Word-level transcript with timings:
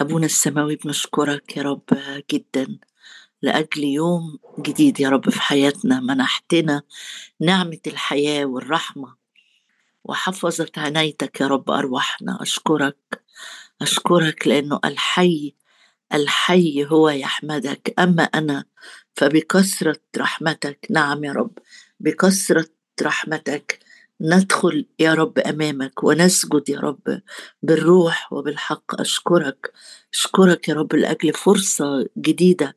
أبونا 0.00 0.26
السماوي 0.26 0.76
بنشكرك 0.76 1.56
يا 1.56 1.62
رب 1.62 1.84
جدا. 2.32 2.78
لأجل 3.42 3.84
يوم 3.84 4.38
جديد 4.58 5.00
يا 5.00 5.08
رب 5.08 5.30
في 5.30 5.40
حياتنا 5.40 6.00
منحتنا 6.00 6.82
نعمة 7.40 7.78
الحياة 7.86 8.44
والرحمة. 8.44 9.14
وحفظت 10.04 10.78
عنايتك 10.78 11.40
يا 11.40 11.46
رب 11.46 11.70
أرواحنا. 11.70 12.42
أشكرك 12.42 13.22
أشكرك 13.82 14.48
لأنه 14.48 14.80
الحي 14.84 15.54
الحي 16.14 16.86
هو 16.86 17.08
يحمدك. 17.08 17.94
أما 17.98 18.22
أنا 18.22 18.64
فبكثرة 19.14 20.00
رحمتك 20.18 20.86
نعم 20.90 21.24
يا 21.24 21.32
رب 21.32 21.58
بكثرة 22.00 22.66
رحمتك 23.02 23.89
ندخل 24.20 24.86
يا 24.98 25.14
رب 25.14 25.38
أمامك 25.38 26.04
ونسجد 26.04 26.68
يا 26.68 26.80
رب 26.80 27.20
بالروح 27.62 28.32
وبالحق. 28.32 29.00
أشكرك 29.00 29.72
أشكرك 30.14 30.68
يا 30.68 30.74
رب 30.74 30.94
لأجل 30.94 31.32
فرصة 31.32 32.08
جديدة 32.18 32.76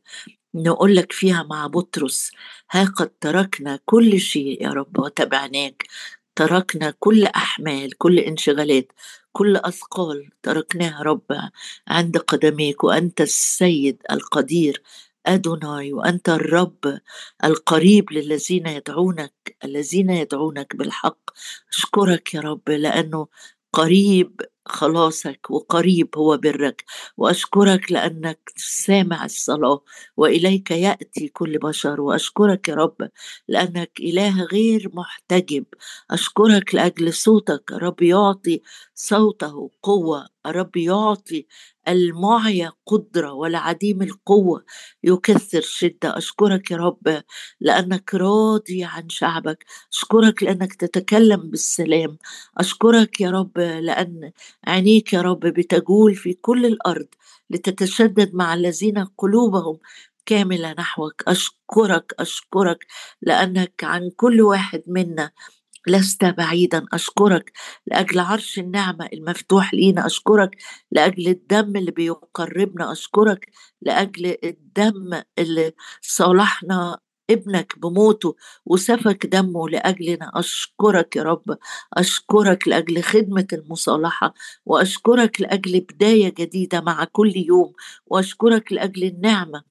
نقول 0.55 0.95
لك 0.95 1.11
فيها 1.11 1.43
مع 1.43 1.67
بطرس. 1.67 2.31
ها 2.71 2.83
قد 2.85 3.09
تركنا 3.21 3.79
كل 3.85 4.19
شيء 4.19 4.63
يا 4.63 4.69
رب 4.69 4.99
وتبعناك. 4.99 5.83
تركنا 6.35 6.93
كل 6.99 7.25
أحمال 7.25 7.97
كل 7.97 8.19
انشغالات 8.19 8.91
كل 9.31 9.57
أثقال 9.57 10.29
تركناها 10.43 11.03
رب 11.03 11.25
عند 11.87 12.17
قدميك 12.17 12.83
وأنت 12.83 13.21
السيد 13.21 14.01
القدير 14.11 14.81
أدوناي 15.27 15.93
وأنت 15.93 16.29
الرب 16.29 16.99
القريب 17.43 18.11
للذين 18.13 18.67
يدعونك 18.67 19.33
الذين 19.65 20.09
يدعونك 20.09 20.75
بالحق. 20.75 21.19
أشكرك 21.73 22.33
يا 22.33 22.39
رب 22.41 22.69
لأنه 22.69 23.27
قريب 23.73 24.41
خلاصك 24.65 25.51
وقريب 25.51 26.09
هو 26.17 26.37
برك 26.37 26.83
وأشكرك 27.17 27.91
لأنك 27.91 28.39
سامع 28.55 29.25
الصلاة 29.25 29.81
وإليك 30.17 30.71
يأتي 30.71 31.27
كل 31.27 31.57
بشر 31.57 32.01
وأشكرك 32.01 32.69
يا 32.69 32.75
رب 32.75 33.09
لأنك 33.47 33.91
إله 33.99 34.43
غير 34.43 34.89
محتجب. 34.93 35.65
أشكرك 36.11 36.75
لأجل 36.75 37.13
صوتك 37.13 37.71
رب 37.71 38.01
يعطي 38.01 38.61
صوته 38.95 39.69
قوة 39.83 40.27
رب 40.47 40.77
يعطي 40.77 41.45
المعيا 41.87 42.71
قدرة 42.85 43.33
والعديم 43.33 44.01
القوة 44.01 44.65
يكثر 45.03 45.61
شدة. 45.61 46.17
أشكرك 46.17 46.71
يا 46.71 46.77
رب 46.77 47.23
لأنك 47.61 48.13
راضي 48.15 48.83
عن 48.83 49.09
شعبك. 49.09 49.65
أشكرك 49.93 50.43
لأنك 50.43 50.73
تتكلم 50.73 51.49
بالسلام. 51.49 52.17
أشكرك 52.57 53.21
يا 53.21 53.31
رب 53.31 53.57
لأن 53.59 54.31
عينيك 54.67 55.13
يا 55.13 55.21
رب 55.21 55.39
بتجول 55.39 56.15
في 56.15 56.33
كل 56.33 56.65
الأرض 56.65 57.07
لتتشدد 57.49 58.35
مع 58.35 58.53
الذين 58.53 59.05
قلوبهم 59.17 59.79
كاملة 60.25 60.73
نحوك. 60.79 61.23
أشكرك 61.27 62.13
أشكرك 62.19 62.85
لأنك 63.21 63.83
عن 63.83 64.09
كل 64.15 64.41
واحد 64.41 64.83
منا 64.87 65.31
لست 65.87 66.25
بعيدا. 66.25 66.85
أشكرك 66.93 67.51
لأجل 67.87 68.19
عرش 68.19 68.59
النعمة 68.59 69.09
المفتوح 69.13 69.73
لينا. 69.73 70.05
أشكرك 70.05 70.55
لأجل 70.91 71.27
الدم 71.27 71.75
اللي 71.77 71.91
بيقربنا. 71.91 72.91
أشكرك 72.91 73.49
لأجل 73.81 74.37
الدم 74.43 75.21
اللي 75.39 75.73
صالحنا 76.01 76.99
ابنك 77.29 77.79
بموته 77.79 78.35
وسفك 78.65 79.25
دمه 79.25 79.69
لاجلنا 79.69 80.31
أشكرك 80.35 81.15
يا 81.15 81.23
رب 81.23 81.57
أشكرك 81.93 82.67
لأجل 82.67 83.03
خدمة 83.03 83.47
المصالحة 83.53 84.33
وأشكرك 84.65 85.41
لأجل 85.41 85.79
بداية 85.81 86.33
جديدة 86.37 86.81
مع 86.81 87.03
كل 87.03 87.33
يوم 87.37 87.73
وأشكرك 88.07 88.73
لأجل 88.73 89.03
النعمة 89.03 89.63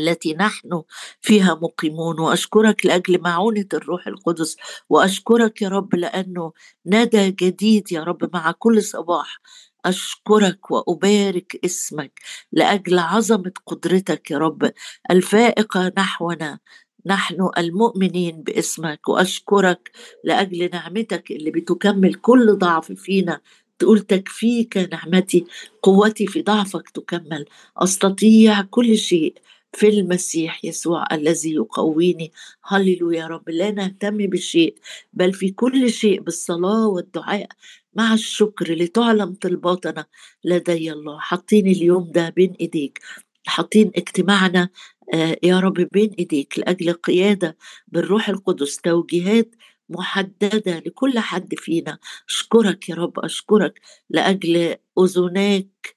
التي 0.00 0.34
نحن 0.34 0.82
فيها 1.20 1.54
مقيمون 1.54 2.20
وأشكرك 2.20 2.86
لأجل 2.86 3.20
معونة 3.20 3.66
الروح 3.74 4.06
القدس 4.06 4.56
وأشكرك 4.88 5.62
يا 5.62 5.68
رب 5.68 5.94
لأنه 5.94 6.52
ندى 6.86 7.30
جديد 7.30 7.92
يا 7.92 8.04
رب 8.04 8.30
مع 8.34 8.50
كل 8.58 8.82
صباح 8.82 9.40
أشكرك 9.84 10.70
وأبارك 10.70 11.60
اسمك 11.64 12.20
لأجل 12.52 12.98
عظمة 12.98 13.52
قدرتك 13.66 14.30
يا 14.30 14.38
رب. 14.38 14.72
الفائقة 15.10 15.92
نحونا 15.98 16.58
نحن 17.06 17.48
المؤمنين 17.58 18.42
باسمك 18.42 19.08
وأشكرك 19.08 19.90
لأجل 20.24 20.70
نعمتك 20.72 21.30
اللي 21.30 21.50
بتكمل 21.50 22.14
كل 22.14 22.56
ضعف 22.58 22.92
فينا. 22.92 23.40
تقول 23.78 24.00
تكفيك 24.00 24.76
نعمتي 24.76 25.44
قوتي 25.82 26.26
في 26.26 26.42
ضعفك 26.42 26.88
تكمل. 26.90 27.44
أستطيع 27.76 28.62
كل 28.62 28.96
شيء 28.98 29.34
في 29.72 29.88
المسيح 29.88 30.64
يسوع 30.64 31.04
الذي 31.12 31.54
يقويني. 31.54 32.32
هللويا 32.64 33.18
يا 33.20 33.26
رب. 33.26 33.48
لا 33.50 33.70
نهتم 33.70 34.16
بشيء 34.16 34.74
بل 35.12 35.32
في 35.32 35.50
كل 35.50 35.90
شيء 35.90 36.20
بالصلاة 36.20 36.86
والدعاء 36.88 37.48
مع 37.94 38.14
الشكر 38.14 38.74
لتعلم 38.74 39.34
طلباتنا 39.34 40.06
لدي 40.44 40.92
الله. 40.92 41.18
حاطين 41.20 41.66
اليوم 41.66 42.10
ده 42.12 42.28
بين 42.28 42.54
إيديك. 42.60 43.00
حاطين 43.46 43.90
اجتماعنا 43.96 44.68
آه، 45.14 45.36
يا 45.42 45.60
رب 45.60 45.74
بين 45.92 46.10
إيديك 46.18 46.58
لأجل 46.58 46.92
قيادة 46.92 47.56
بالروح 47.88 48.28
القدس. 48.28 48.76
توجيهات 48.76 49.54
محددة 49.88 50.78
لكل 50.86 51.18
حد 51.18 51.54
فينا. 51.58 51.98
أشكرك 52.28 52.88
يا 52.88 52.94
رب 52.94 53.18
أشكرك 53.18 53.80
لأجل 54.10 54.76
أذناك. 54.98 55.96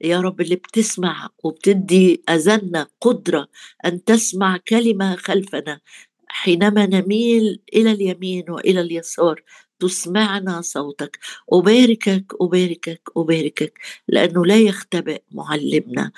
يا 0.00 0.20
رب 0.20 0.40
اللي 0.40 0.56
بتسمع 0.56 1.30
وبتدي 1.44 2.22
أذنا 2.28 2.86
قدرة 3.00 3.48
أن 3.84 4.04
تسمع 4.04 4.56
كلمة 4.68 5.16
خلفنا. 5.16 5.80
حينما 6.28 6.86
نميل 6.86 7.62
إلى 7.74 7.92
اليمين 7.92 8.50
وإلى 8.50 8.80
اليسار 8.80 9.42
تسمعنا 9.80 10.60
صوتك 10.60 11.18
أباركك 11.52 12.24
أباركك 12.40 13.10
أباركك 13.16 13.78
لأنه 14.08 14.46
لا 14.46 14.56
يختبئ 14.58 15.22
معلمنا. 15.32 16.12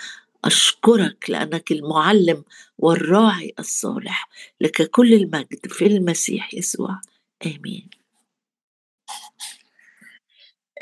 أشكرك 0.45 1.31
لأنك 1.31 1.73
المعلم 1.73 2.45
والراعي 2.79 3.55
الصالح. 3.59 4.29
لك 4.61 4.91
كل 4.91 5.15
المجد 5.15 5.67
في 5.67 5.87
المسيح 5.87 6.55
يسوع. 6.55 7.01
آمين. 7.47 7.91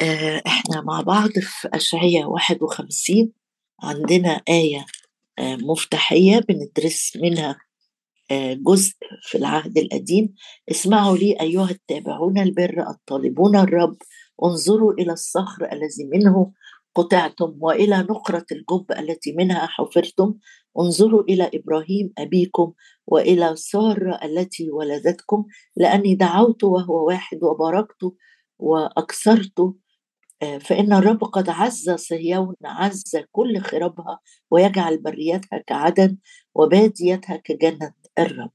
آه، 0.01 0.43
إحنا 0.47 0.81
مع 0.81 1.01
بعض 1.01 1.31
في 1.31 1.69
أشعية 1.75 2.25
51 2.25 3.33
عندنا 3.83 4.43
آية 4.49 4.87
آه، 5.39 5.57
مفتاحية 5.57 6.39
بندرس 6.39 7.13
منها 7.17 7.59
جزء 8.33 8.95
في 9.23 9.39
العهد 9.39 9.79
القديم. 9.79 10.35
اسمعوا 10.71 11.17
لي 11.17 11.41
أيها 11.41 11.71
التابعون 11.71 12.39
البر 12.39 12.91
الطالبون 12.91 13.57
الرب. 13.57 13.97
انظروا 14.45 14.93
إلى 14.93 15.13
الصخر 15.13 15.73
الذي 15.73 16.05
منه 16.13 16.53
قطعتم 16.95 17.57
وإلى 17.61 17.99
نقرة 17.99 18.47
الجب 18.53 18.93
التي 18.99 19.33
منها 19.33 19.67
حفرتم. 19.67 20.35
انظروا 20.79 21.23
إلى 21.23 21.51
إبراهيم 21.55 22.13
أبيكم 22.19 22.73
وإلى 23.07 23.57
سارة 23.57 24.21
التي 24.25 24.71
ولدتكم. 24.71 25.45
لأني 25.77 26.15
دعوت 26.15 26.65
وهو 26.65 27.07
واحد 27.07 27.45
وباركت 27.45 28.13
وأكثرت. 28.59 29.75
آه، 30.43 30.59
فإن 30.59 30.93
الرب 30.93 31.25
قد 31.25 31.49
عز 31.49 31.91
صهيون 31.91 32.55
عز 32.65 33.17
كل 33.33 33.59
خرابها 33.61 34.21
ويجعل 34.51 34.99
بريتها 35.03 35.59
كعدن 35.67 36.17
وباديتها 36.55 37.37
كجنة. 37.37 37.93
الرب. 38.19 38.51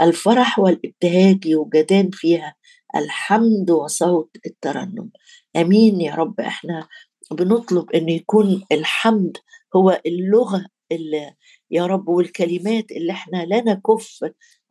الفرح 0.00 0.58
والابتهاج 0.58 1.46
يوجدان 1.46 2.10
فيها. 2.12 2.54
الحمد 2.96 3.70
وصوت 3.70 4.36
الترنم. 4.46 5.10
آمين 5.56 6.00
يا 6.00 6.14
رب. 6.14 6.40
إحنا 6.40 6.88
بنطلب 7.32 7.90
إن 7.90 8.08
يكون 8.08 8.64
الحمد 8.72 9.36
هو 9.76 10.00
اللغة 10.06 10.66
اللي 10.92 11.34
يا 11.70 11.86
رب 11.86 12.08
والكلمات 12.08 12.90
اللي 12.90 13.12
إحنا 13.12 13.44
لا 13.44 13.64
نكف 13.64 14.18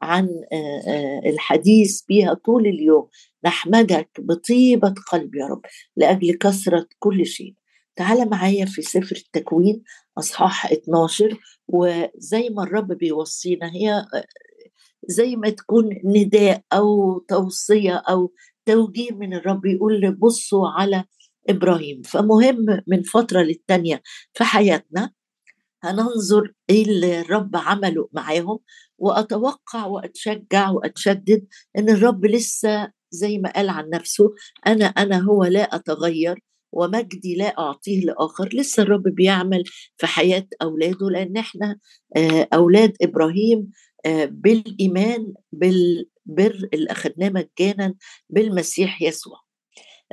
عن 0.01 0.29
الحديث 1.25 2.01
بها 2.09 2.33
طول 2.33 2.67
اليوم. 2.67 3.07
نحمدك 3.45 4.09
بطيبة 4.19 4.93
قلب 5.11 5.35
يا 5.35 5.45
رب 5.45 5.61
لأجل 5.97 6.33
كثرة 6.37 6.87
كل 6.99 7.25
شيء. 7.25 7.53
تعال 7.95 8.29
معايا 8.29 8.65
في 8.65 8.81
سفر 8.81 9.15
التكوين 9.15 9.83
أصحاح 10.17 10.71
12 10.71 11.37
وزي 11.67 12.49
ما 12.49 12.63
الرب 12.63 12.87
بيوصينا 12.93 13.71
هي 13.75 14.05
زي 15.07 15.35
ما 15.35 15.49
تكون 15.49 15.89
نداء 16.05 16.63
أو 16.73 17.19
توصية 17.19 17.95
أو 17.95 18.33
توجيه 18.65 19.11
من 19.11 19.33
الرب 19.33 19.65
يقول 19.65 20.11
بصوا 20.15 20.67
على 20.69 21.03
إبراهيم. 21.49 22.01
فمهم 22.01 22.57
من 22.87 23.03
فترة 23.03 23.41
للتانية 23.41 24.01
في 24.33 24.43
حياتنا 24.43 25.11
هننظر 25.83 26.53
إيه 26.69 26.85
اللي 26.85 27.21
الرب 27.21 27.55
عمله 27.55 28.09
معاهم 28.13 28.59
وأتوقع 28.97 29.85
وأتشجع 29.85 30.69
وأتشدد 30.69 31.47
إن 31.77 31.89
الرب 31.89 32.25
لسه 32.25 32.91
زي 33.11 33.37
ما 33.37 33.51
قال 33.53 33.69
عن 33.69 33.89
نفسه 33.89 34.31
أنا 34.67 34.85
أنا 34.85 35.19
هو 35.19 35.43
لا 35.45 35.75
أتغير. 35.75 36.39
ومجدي 36.73 37.35
لا 37.35 37.59
أعطيه 37.59 38.01
لآخر. 38.01 38.49
لسه 38.53 38.83
الرب 38.83 39.03
بيعمل 39.03 39.63
في 39.97 40.07
حياة 40.07 40.47
أولاده 40.61 41.09
لأن 41.09 41.37
إحنا 41.37 41.79
آه، 42.17 42.47
أولاد 42.53 42.93
إبراهيم 43.01 43.71
آه، 44.05 44.25
بالإيمان 44.25 45.33
بالبر 45.51 46.69
اللي 46.73 46.91
أخذناه 46.91 47.29
مجانا 47.29 47.95
بالمسيح 48.29 49.01
يسوع. 49.01 49.37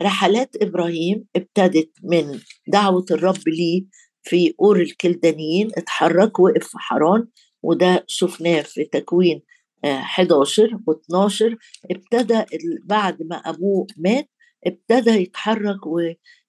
رحلات 0.02 0.56
إبراهيم 0.62 1.24
ابتدت 1.36 1.90
من 2.02 2.38
دعوة 2.68 3.04
الرب 3.10 3.48
ليه 3.48 3.84
في 4.22 4.54
أور 4.60 4.80
الكلدانيين 4.80 5.70
اتحرك 5.76 6.38
وقف 6.38 6.66
في 6.66 6.78
حران 6.78 7.26
وده 7.62 8.04
شفناه 8.08 8.62
في 8.62 8.84
تكوين 8.84 9.42
11 9.84 10.68
و12 10.90 11.56
ابتدى 11.90 12.44
بعد 12.84 13.22
ما 13.22 13.36
أبوه 13.36 13.86
مات 13.96 14.30
ابتدى 14.66 15.10
يتحرك 15.10 15.86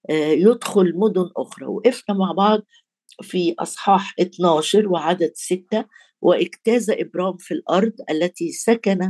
ويدخل 0.09 0.93
مدن 0.95 1.29
أخرى. 1.37 1.65
وقفنا 1.65 2.15
مع 2.15 2.31
بعض 2.31 2.61
في 3.21 3.55
أصحاح 3.59 4.13
12 4.19 4.87
وعدد 4.87 5.31
6 5.35 5.85
واجتاز 6.21 6.89
إبرام 6.89 7.37
في 7.37 7.53
الأرض 7.53 7.93
التي 8.09 8.51
سكن 8.51 9.01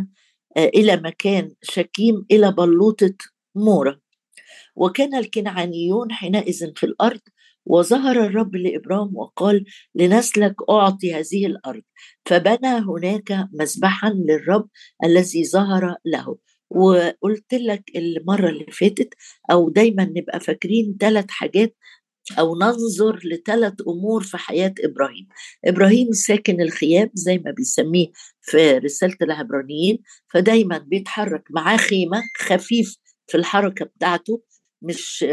آه، 0.58 0.66
إلى 0.66 0.98
مكان 0.98 1.52
شكيم 1.62 2.26
إلى 2.32 2.52
بلوطة 2.52 3.14
مورة 3.56 4.00
وكان 4.76 5.16
الكنعانيون 5.16 6.12
حينئذ 6.12 6.72
في 6.76 6.86
الأرض 6.86 7.20
وظهر 7.66 8.26
الرب 8.26 8.56
لإبرام 8.56 9.16
وقال 9.16 9.66
لنسلك 9.96 10.56
أعطي 10.70 11.14
هذه 11.14 11.46
الأرض. 11.46 11.82
فبنى 12.26 12.68
هناك 12.68 13.48
مذبحا 13.54 14.10
للرب 14.10 14.70
الذي 15.04 15.46
ظهر 15.46 15.96
له. 16.06 16.38
وقلت 16.76 17.54
لك 17.54 17.84
المرة 17.96 18.50
اللي 18.50 18.66
فاتت 18.72 19.14
أو 19.52 19.70
دايما 19.70 20.04
نبقى 20.04 20.40
فاكرين 20.40 20.98
ثلاث 21.00 21.26
حاجات 21.30 21.76
أو 22.40 22.56
ننظر 22.60 23.20
لثلاث 23.26 23.74
أمور 23.88 24.24
في 24.24 24.38
حياة 24.38 24.74
إبراهيم. 24.86 25.28
إبراهيم 25.66 26.12
ساكن 26.12 26.62
الخيام 26.62 27.10
زي 27.14 27.38
ما 27.38 27.52
بيسميه 27.52 28.08
في 28.42 28.72
رسالة 28.78 29.16
العبرانيين 29.22 30.00
فدايما 30.34 30.78
بيتحرك 30.78 31.44
معاه 31.50 31.78
خيمة 31.78 32.22
خفيف 32.38 32.98
في 33.28 33.38
الحركة 33.38 33.86
بتاعته 33.86 34.42
مش 34.82 35.26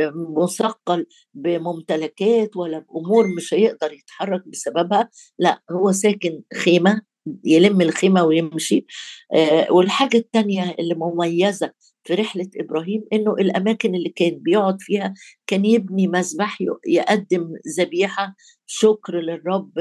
مثقل 0.43 1.07
بممتلكات 1.35 2.57
ولا 2.57 2.79
بأمور 2.79 3.27
مش 3.37 3.55
هيقدر 3.55 3.93
يتحرك 3.93 4.49
بسببها 4.49 5.11
لا 5.39 5.63
هو 5.71 5.93
ساكن 5.93 6.43
خيمة 6.57 7.03
يلم 7.45 7.81
الخيمة 7.81 8.25
ويمشي. 8.25 8.87
آه 9.35 9.73
والحاجة 9.73 10.17
الثانية 10.17 10.75
اللي 10.79 10.95
مميزة 10.95 11.73
في 12.05 12.15
رحلة 12.15 12.47
إبراهيم 12.57 13.05
إنه 13.13 13.33
الأماكن 13.35 13.95
اللي 13.95 14.09
كان 14.09 14.39
بيقعد 14.39 14.77
فيها 14.81 15.15
كان 15.47 15.65
يبني 15.65 16.09
مذبح 16.09 16.59
يقدم 16.87 17.49
ذبيحة 17.79 18.35
شكر 18.67 19.21
للرب 19.21 19.73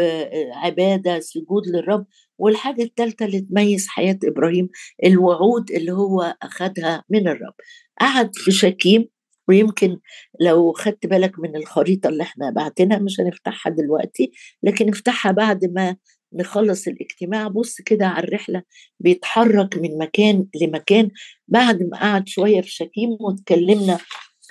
عبادة 0.53 1.19
سجود 1.19 1.67
للرب. 1.67 2.05
والحاجة 2.37 2.83
الثالثة 2.83 3.25
اللي 3.25 3.41
تميز 3.41 3.87
حياة 3.87 4.19
إبراهيم 4.23 4.69
الوعود 5.05 5.71
اللي 5.71 5.91
هو 5.91 6.35
أخذها 6.41 7.03
من 7.09 7.27
الرب. 7.27 7.53
قعد 8.01 8.31
في 8.35 8.51
شكيم 8.51 9.07
ويمكن 9.47 9.97
لو 10.41 10.73
خدت 10.73 11.05
بالك 11.07 11.39
من 11.39 11.55
الخريطة 11.55 12.07
اللي 12.09 12.23
إحنا 12.23 12.49
بعتنا 12.51 12.99
مش 12.99 13.19
هنفتحها 13.19 13.71
دلوقتي 13.71 14.31
لكن 14.63 14.89
افتحها 14.89 15.31
بعد 15.31 15.65
ما 15.65 15.95
نخلص 16.33 16.87
الاجتماع 16.87 17.47
بص 17.47 17.81
كده 17.81 18.07
على 18.07 18.23
الرحلة 18.23 18.63
بيتحرك 18.99 19.77
من 19.77 19.97
مكان 19.97 20.47
لمكان. 20.61 21.11
بعد 21.47 21.83
ما 21.83 21.97
قعد 21.97 22.27
شوية 22.27 22.61
في 22.61 22.71
شكيم 22.71 23.17
وتكلمنا 23.19 23.97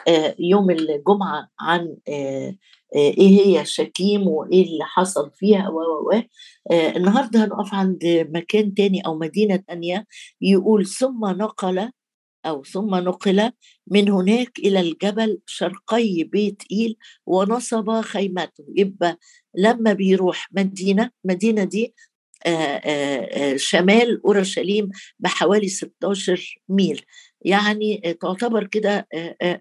آه، 0.08 0.34
يوم 0.38 0.70
الجمعة 0.70 1.48
عن 1.60 1.96
آه، 2.08 2.54
آه، 2.96 3.10
إيه 3.18 3.40
هي 3.46 3.64
شكيم 3.64 4.28
وإيه 4.28 4.66
اللي 4.66 4.84
حصل 4.84 5.30
فيها 5.34 5.68
و 5.68 5.80
و 5.80 6.22
النهارده 6.72 7.44
هنقف 7.44 7.74
عند 7.74 8.28
مكان 8.34 8.74
تاني 8.74 9.00
أو 9.06 9.18
مدينة 9.18 9.56
تانية 9.56 10.06
يقول 10.40 10.86
ثم 10.86 11.24
نقل 11.26 11.90
أو 12.46 12.64
ثم 12.64 12.94
نقل 12.94 13.50
من 13.86 14.10
هناك 14.10 14.58
إلى 14.58 14.80
الجبل 14.80 15.38
شرقي 15.46 16.22
بيت 16.24 16.62
إيل 16.72 16.96
ونصب 17.26 18.00
خيمته 18.00 18.64
يبقى 18.76 19.18
لما 19.54 19.92
بيروح 19.92 20.48
مدينة 20.52 21.10
مدينة 21.24 21.64
دي 21.64 21.94
شمال 23.56 24.20
أورشليم 24.24 24.88
بحوالي 25.18 25.68
16 25.68 26.60
ميل. 26.68 27.02
يعني 27.40 28.16
تعتبر 28.20 28.66
كده 28.66 29.08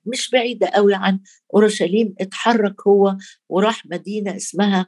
مش 0.06 0.30
بعيدة 0.30 0.68
قوي 0.68 0.94
عن 0.94 1.20
أورشليم. 1.54 2.16
اتحرك 2.20 2.88
هو 2.88 3.18
وراح 3.50 3.86
مدينة 3.86 4.36
اسمها 4.36 4.88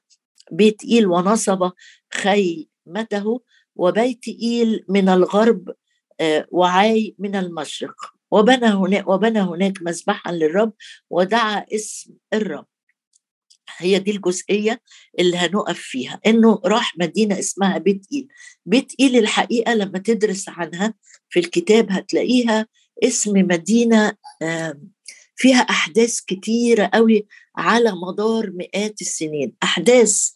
بيت 0.51 0.83
إيل 0.83 1.07
ونصب 1.07 1.71
خيمته. 2.13 3.41
وبيت 3.75 4.25
إيل 4.27 4.83
من 4.89 5.09
الغرب 5.09 5.69
آه، 5.69 5.75
وعاي 6.51 7.15
من 7.19 7.35
المشرق. 7.35 7.95
وبنى 8.31 8.65
هناك 8.67 9.07
وبنى 9.07 9.39
هناك 9.39 9.73
مذبحا 9.81 10.31
للرب 10.31 10.73
ودعا 11.09 11.65
اسم 11.75 12.13
الرب. 12.33 12.65
هي 13.77 13.99
دي 13.99 14.11
الجزئية 14.11 14.81
اللي 15.19 15.37
هنقف 15.37 15.79
فيها. 15.79 16.19
إنه 16.25 16.61
راح 16.65 16.97
مدينة 16.97 17.39
اسمها 17.39 17.77
بيت 17.77 18.07
إيل. 18.13 18.27
بيت 18.65 18.93
إيل 18.99 19.17
الحقيقة 19.17 19.73
لما 19.73 19.99
تدرس 19.99 20.49
عنها 20.49 20.93
في 21.29 21.39
الكتاب 21.39 21.91
هتلاقيها 21.91 22.67
اسم 23.03 23.33
مدينة 23.33 24.13
فيها 25.35 25.59
أحداث 25.59 26.19
كتيرة 26.19 26.89
قوي 26.93 27.27
على 27.57 27.91
مدار 27.91 28.51
مئات 28.51 29.01
السنين. 29.01 29.53
أحداث 29.63 30.31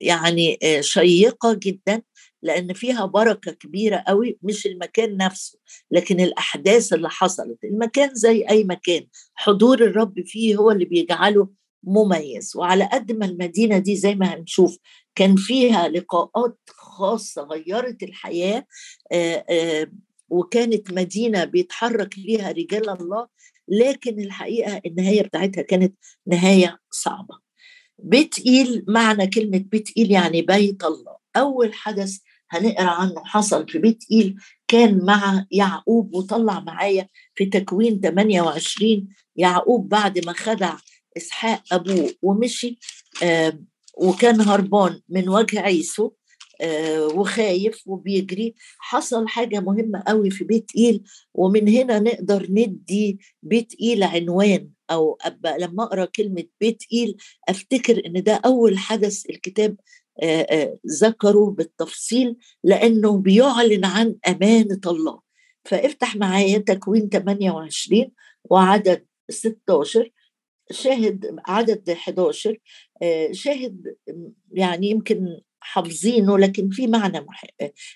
يعني 0.00 0.58
شيقة 0.80 1.54
جدا. 1.54 2.02
لأن 2.44 2.72
فيها 2.72 3.06
بركة 3.06 3.52
كبيرة 3.52 4.04
قوي 4.08 4.38
مش 4.42 4.66
المكان 4.66 5.16
نفسه 5.16 5.58
لكن 5.90 6.20
الأحداث 6.20 6.92
اللي 6.92 7.10
حصلت 7.10 7.64
المكان 7.64 8.14
زي 8.14 8.44
أي 8.50 8.64
مكان 8.64 9.06
حضور 9.34 9.82
الرب 9.84 10.14
فيه 10.26 10.56
هو 10.56 10.70
اللي 10.70 10.84
بيجعله 10.84 11.48
مميز. 11.86 12.56
وعلى 12.56 12.88
قد 12.92 13.12
ما 13.12 13.26
المدينة 13.26 13.78
دي 13.78 13.96
زي 13.96 14.14
ما 14.14 14.34
هنشوف 14.34 14.78
كان 15.14 15.36
فيها 15.36 15.88
لقاءات 15.88 16.58
خاصة 16.68 17.42
غيرت 17.42 18.02
الحياة 18.02 18.66
وكانت 20.28 20.92
مدينة 20.92 21.44
بيتحرك 21.44 22.18
ليها 22.18 22.52
رجال 22.52 22.90
الله 22.90 23.28
لكن 23.68 24.20
الحقيقة 24.20 24.80
النهاية 24.86 25.22
بتاعتها 25.22 25.62
كانت 25.62 25.94
نهاية 26.26 26.78
صعبة. 26.90 27.38
بيت 27.98 28.38
إيل 28.46 28.84
معنى 28.88 29.26
كلمة 29.26 29.58
بيت 29.58 29.88
إيل 29.96 30.10
يعني 30.10 30.42
بيت 30.42 30.84
الله. 30.84 31.16
أول 31.36 31.74
حدث 31.74 32.18
هنقرأ 32.50 32.90
عنه 32.90 33.24
حصل 33.24 33.68
في 33.68 33.78
بيت 33.78 34.04
إيل 34.12 34.36
كان 34.68 35.04
مع 35.04 35.46
يعقوب 35.50 36.14
وطلع 36.14 36.60
معايا 36.60 37.08
في 37.34 37.46
تكوين 37.46 38.00
28 38.00 39.08
يعقوب 39.36 39.88
بعد 39.88 40.26
ما 40.26 40.32
خدع 40.32 40.76
إسحاق 41.16 41.62
أبوه 41.72 42.10
ومشي 42.22 42.78
وكان 43.98 44.40
هربان 44.40 45.00
من 45.08 45.28
وجه 45.28 45.60
عيسو 45.60 46.10
آه 46.60 47.06
وخايف 47.06 47.82
وبيجري. 47.86 48.54
حصل 48.78 49.28
حاجة 49.28 49.60
مهمة 49.60 50.02
قوي 50.06 50.30
في 50.30 50.44
بيت 50.44 50.70
إيل 50.76 51.02
ومن 51.34 51.68
هنا 51.68 51.98
نقدر 51.98 52.46
ندي 52.50 53.18
بيت 53.42 53.72
إيل 53.80 54.02
عنوان 54.02 54.70
أو 54.90 55.18
أبقى 55.20 55.58
لما 55.58 55.82
أقرأ 55.84 56.04
كلمة 56.04 56.44
بيت 56.60 56.82
إيل 56.92 57.16
أفتكر 57.48 58.02
إن 58.06 58.22
ده 58.22 58.40
أول 58.44 58.78
حدث 58.78 59.22
الكتاب 59.30 59.76
ذكروا 61.00 61.50
بالتفصيل 61.50 62.36
لأنه 62.64 63.18
بيعلن 63.18 63.84
عن 63.84 64.16
أمانة 64.28 64.80
الله. 64.86 65.20
فافتح 65.64 66.16
معايا 66.16 66.58
تكوين 66.58 67.08
28 67.08 68.10
وعدد 68.44 69.06
16 69.30 70.10
شاهد 70.70 71.36
عدد 71.46 71.90
11 71.90 72.58
شاهد 73.32 73.96
يعني 74.52 74.90
يمكن 74.90 75.40
حافظينه 75.60 76.38
لكن 76.38 76.70
في 76.70 76.86
معنى 76.86 77.26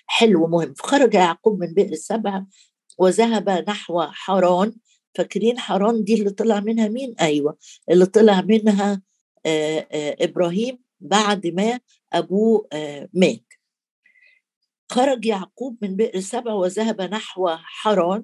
حلو 0.05 0.47
مهم. 0.47 0.73
فخرج 0.73 1.13
يعقوب 1.13 1.59
من 1.59 1.73
بئر 1.73 1.91
السبع 1.91 2.43
وذهب 2.97 3.49
نحو 3.49 4.01
حران 4.01 4.73
فاكرين 5.15 5.59
حران 5.59 6.03
دي 6.03 6.13
اللي 6.13 6.29
طلع 6.29 6.59
منها 6.59 6.87
مين؟ 6.87 7.15
أيوه 7.21 7.57
اللي 7.91 8.05
طلع 8.05 8.41
منها 8.41 9.01
إبراهيم. 10.21 10.79
بعد 11.01 11.47
ما 11.47 11.79
أبوه 12.13 12.67
آه، 12.73 13.09
مات. 13.13 13.45
خرج 14.91 15.25
يعقوب 15.25 15.77
من 15.81 15.95
بئر 15.95 16.19
سبع 16.19 16.53
وذهب 16.53 17.01
نحو 17.01 17.49
حران 17.49 18.23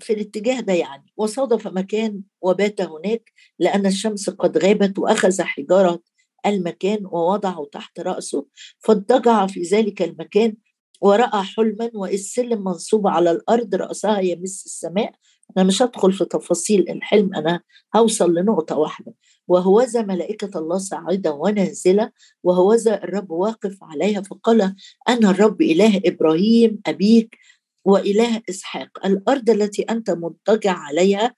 في 0.00 0.12
الاتجاه 0.12 0.60
ده 0.60 0.72
يعني 0.72 1.12
وصادف 1.16 1.66
مكان 1.66 2.22
وبات 2.40 2.80
هناك 2.80 3.32
لأن 3.58 3.86
الشمس 3.86 4.30
قد 4.30 4.58
غابت 4.58 4.98
وأخذ 4.98 5.42
حجارة 5.42 6.02
المكان 6.46 7.06
ووضعه 7.06 7.68
تحت 7.72 8.00
رأسه 8.00 8.46
فاضطجع 8.78 9.46
في 9.46 9.62
ذلك 9.62 10.02
المكان 10.02 10.54
ورأى 11.00 11.42
حلما 11.42 11.90
وإذ 11.94 12.16
سلم 12.16 12.64
منصوب 12.64 13.06
على 13.06 13.30
الأرض 13.30 13.74
رأسها 13.74 14.20
يمس 14.20 14.66
السماء 14.66 15.12
أنا 15.56 15.64
مش 15.64 15.82
هدخل 15.82 16.12
في 16.12 16.24
تفاصيل 16.24 16.90
الحلم 16.90 17.34
أنا 17.34 17.60
هوصل 17.96 18.34
لنقطة 18.34 18.76
واحدة 18.78 19.14
وهوذا 19.48 20.02
ملائكة 20.02 20.58
الله 20.58 20.78
صاعدة 20.78 21.32
ونازلة 21.32 22.10
وهوذا 22.42 23.04
الرب 23.04 23.30
واقف 23.30 23.78
عليها 23.82 24.20
فقال 24.22 24.74
أنا 25.08 25.30
الرب 25.30 25.62
إله 25.62 26.00
إبراهيم 26.06 26.80
أبيك 26.86 27.38
وإله 27.84 28.42
إسحاق 28.50 29.06
الأرض 29.06 29.50
التي 29.50 29.82
أنت 29.82 30.10
مضطجع 30.10 30.72
عليها 30.72 31.34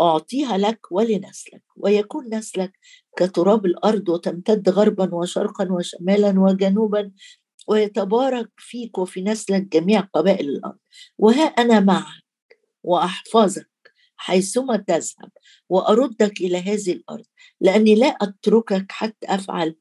أعطيها 0.00 0.58
لك 0.58 0.80
ولنسلك 0.90 1.62
ويكون 1.76 2.34
نسلك 2.34 2.72
كتراب 3.16 3.66
الأرض 3.66 4.08
وتمتد 4.08 4.68
غربا 4.68 5.14
وشرقا 5.14 5.72
وشمالا 5.72 6.40
وجنوبا 6.40 7.10
ويتبارك 7.68 8.50
فيك 8.56 8.98
وفي 8.98 9.22
نسلك 9.22 9.62
جميع 9.62 10.00
قبائل 10.00 10.48
الأرض 10.48 10.78
وها 11.18 11.42
أنا 11.44 11.80
معك 11.80 12.21
وأحفظك 12.82 13.68
حيثما 14.16 14.76
تذهب 14.76 15.30
وأردك 15.68 16.40
إلى 16.40 16.58
هذه 16.58 16.92
الأرض 16.92 17.24
لأني 17.60 17.94
لا 17.94 18.06
أتركك 18.06 18.86
حتى 18.92 19.26
أفعل 19.26 19.76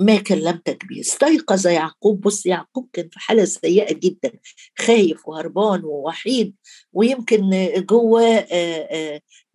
ما 0.00 0.16
كلمتك 0.16 0.84
به. 0.84 1.00
استيقظ 1.00 1.66
يعقوب 1.66 2.20
بص 2.20 2.46
يعقوب 2.46 2.88
كان 2.92 3.08
في 3.08 3.18
حالة 3.20 3.44
سيئة 3.44 3.94
جدا 3.94 4.32
خايف 4.78 5.28
وهربان 5.28 5.84
ووحيد 5.84 6.54
ويمكن 6.92 7.50
جوه 7.76 8.46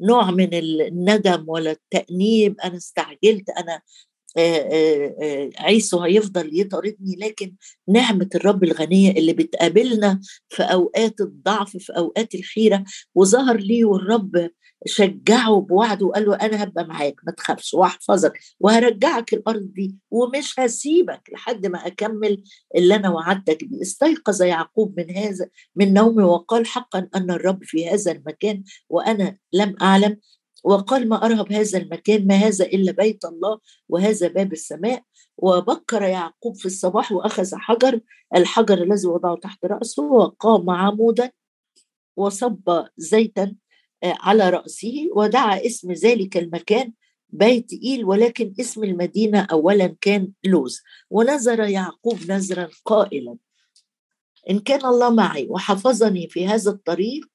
نوع 0.01 0.31
من 0.31 0.53
الندم 0.53 1.45
ولا 1.47 1.71
التأنيب 1.71 2.59
أنا 2.61 2.77
استعجلت 2.77 3.49
أنا 3.49 3.81
عيسو 5.59 5.99
هيفضل 5.99 6.59
يطاردني 6.59 7.15
لكن 7.15 7.53
نعمة 7.87 8.29
الرب 8.35 8.63
الغنية 8.63 9.11
اللي 9.11 9.33
بتقابلنا 9.33 10.19
في 10.49 10.63
أوقات 10.63 11.21
الضعف 11.21 11.77
في 11.77 11.93
أوقات 11.97 12.35
الحيرة 12.35 12.83
وظهر 13.15 13.57
لي 13.57 13.83
والرب 13.83 14.49
شجعه 14.85 15.61
بوعده 15.61 16.05
وقال 16.05 16.25
له 16.25 16.35
أنا 16.35 16.63
هبقى 16.63 16.87
معاك 16.87 17.15
ما 17.25 17.31
تخافش 17.31 17.73
وأحفظك 17.73 18.39
وهرجعك 18.59 19.33
الأرض 19.33 19.71
دي 19.73 19.95
ومش 20.11 20.59
هسيبك 20.59 21.21
لحد 21.33 21.65
ما 21.67 21.87
أكمل 21.87 22.43
اللي 22.75 22.95
أنا 22.95 23.09
وعدتك 23.09 23.63
بيه. 23.63 23.81
استيقظ 23.81 24.41
يعقوب 24.41 24.99
من 24.99 25.17
هذا 25.17 25.49
من 25.75 25.93
نومه 25.93 26.27
وقال 26.27 26.65
حقا 26.67 27.07
أن 27.15 27.31
الرب 27.31 27.63
في 27.63 27.89
هذا 27.89 28.11
المكان 28.11 28.63
وأنا 28.89 29.37
لم 29.53 29.75
أعلم 29.81 30.17
وقال 30.63 31.09
ما 31.09 31.25
أرهب 31.25 31.51
هذا 31.51 31.77
المكان 31.77 32.27
ما 32.27 32.35
هذا 32.35 32.65
إلا 32.65 32.91
بيت 32.91 33.25
الله 33.25 33.59
وهذا 33.89 34.27
باب 34.27 34.53
السماء. 34.53 35.03
وبكر 35.37 36.01
يعقوب 36.01 36.55
في 36.55 36.65
الصباح 36.65 37.11
وأخذ 37.11 37.55
حجر 37.55 37.99
الحجر 38.35 38.83
الذي 38.83 39.07
وضعه 39.07 39.35
تحت 39.35 39.65
رأسه 39.65 40.03
وقام 40.03 40.69
عمودا 40.69 41.31
وصب 42.15 42.85
زيتا 42.97 43.55
آه، 44.03 44.15
على 44.19 44.49
رأسه 44.49 45.09
ودعا 45.15 45.65
اسم 45.65 45.91
ذلك 45.91 46.37
المكان 46.37 46.93
بيت 47.29 47.73
إيل 47.83 48.05
ولكن 48.05 48.53
اسم 48.59 48.83
المدينة 48.83 49.47
أولا 49.51 49.95
كان 50.01 50.31
لوز. 50.43 50.81
ونذر 51.09 51.59
يعقوب 51.59 52.19
نذرا 52.29 52.69
قائلا. 52.85 53.37
إن 54.49 54.59
كان 54.59 54.85
الله 54.85 55.09
معي 55.09 55.47
وحفظني 55.49 56.27
في 56.29 56.47
هذا 56.47 56.71
الطريق 56.71 57.32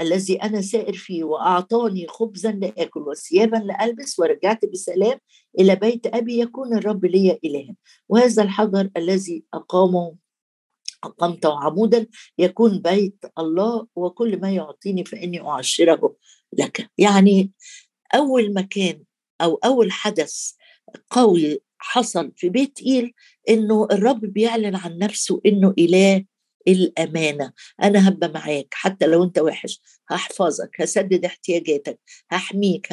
الذي 0.00 0.36
أنا 0.36 0.60
سائر 0.60 0.92
فيه 0.92 1.24
وأعطاني 1.24 2.06
خبزا 2.08 2.52
لآكل 2.52 3.00
وثيابا 3.00 3.56
لألبس 3.56 4.18
ورجعت 4.18 4.64
بسلام 4.64 5.18
إلى 5.58 5.76
بيت 5.76 6.06
أبي 6.06 6.38
يكون 6.38 6.74
الرب 6.76 7.04
لي 7.04 7.38
إلها 7.44 7.76
وهذا 8.08 8.42
الحجر 8.42 8.90
الذي 8.96 9.44
أقامه 9.54 10.16
أقمته 11.04 11.64
عمودا 11.64 12.06
يكون 12.38 12.78
بيت 12.78 13.24
الله 13.38 13.86
وكل 13.96 14.40
ما 14.40 14.50
يعطيني 14.50 15.04
فإني 15.04 15.40
أعشره 15.40 16.16
لك. 16.52 16.90
يعني 16.98 17.52
أول 18.14 18.54
مكان 18.54 19.02
أو 19.40 19.54
أول 19.54 19.92
حدث 19.92 20.52
قوي 21.10 21.60
حصل 21.78 22.32
في 22.36 22.48
بيت 22.48 22.78
إيل 22.86 23.14
إنه 23.48 23.88
الرب 23.92 24.20
بيعلن 24.20 24.76
عن 24.76 24.98
نفسه 24.98 25.40
إنه 25.46 25.74
إله 25.78 26.24
الأمانة. 26.68 27.52
أنا 27.82 28.08
هبقى 28.08 28.28
معاك. 28.28 28.68
حتى 28.72 29.06
لو 29.06 29.24
أنت 29.24 29.38
وحش 29.38 29.80
هحفظك 30.10 30.70
هسدد 30.80 31.24
احتياجاتك 31.24 32.00
هحميك 32.30 32.88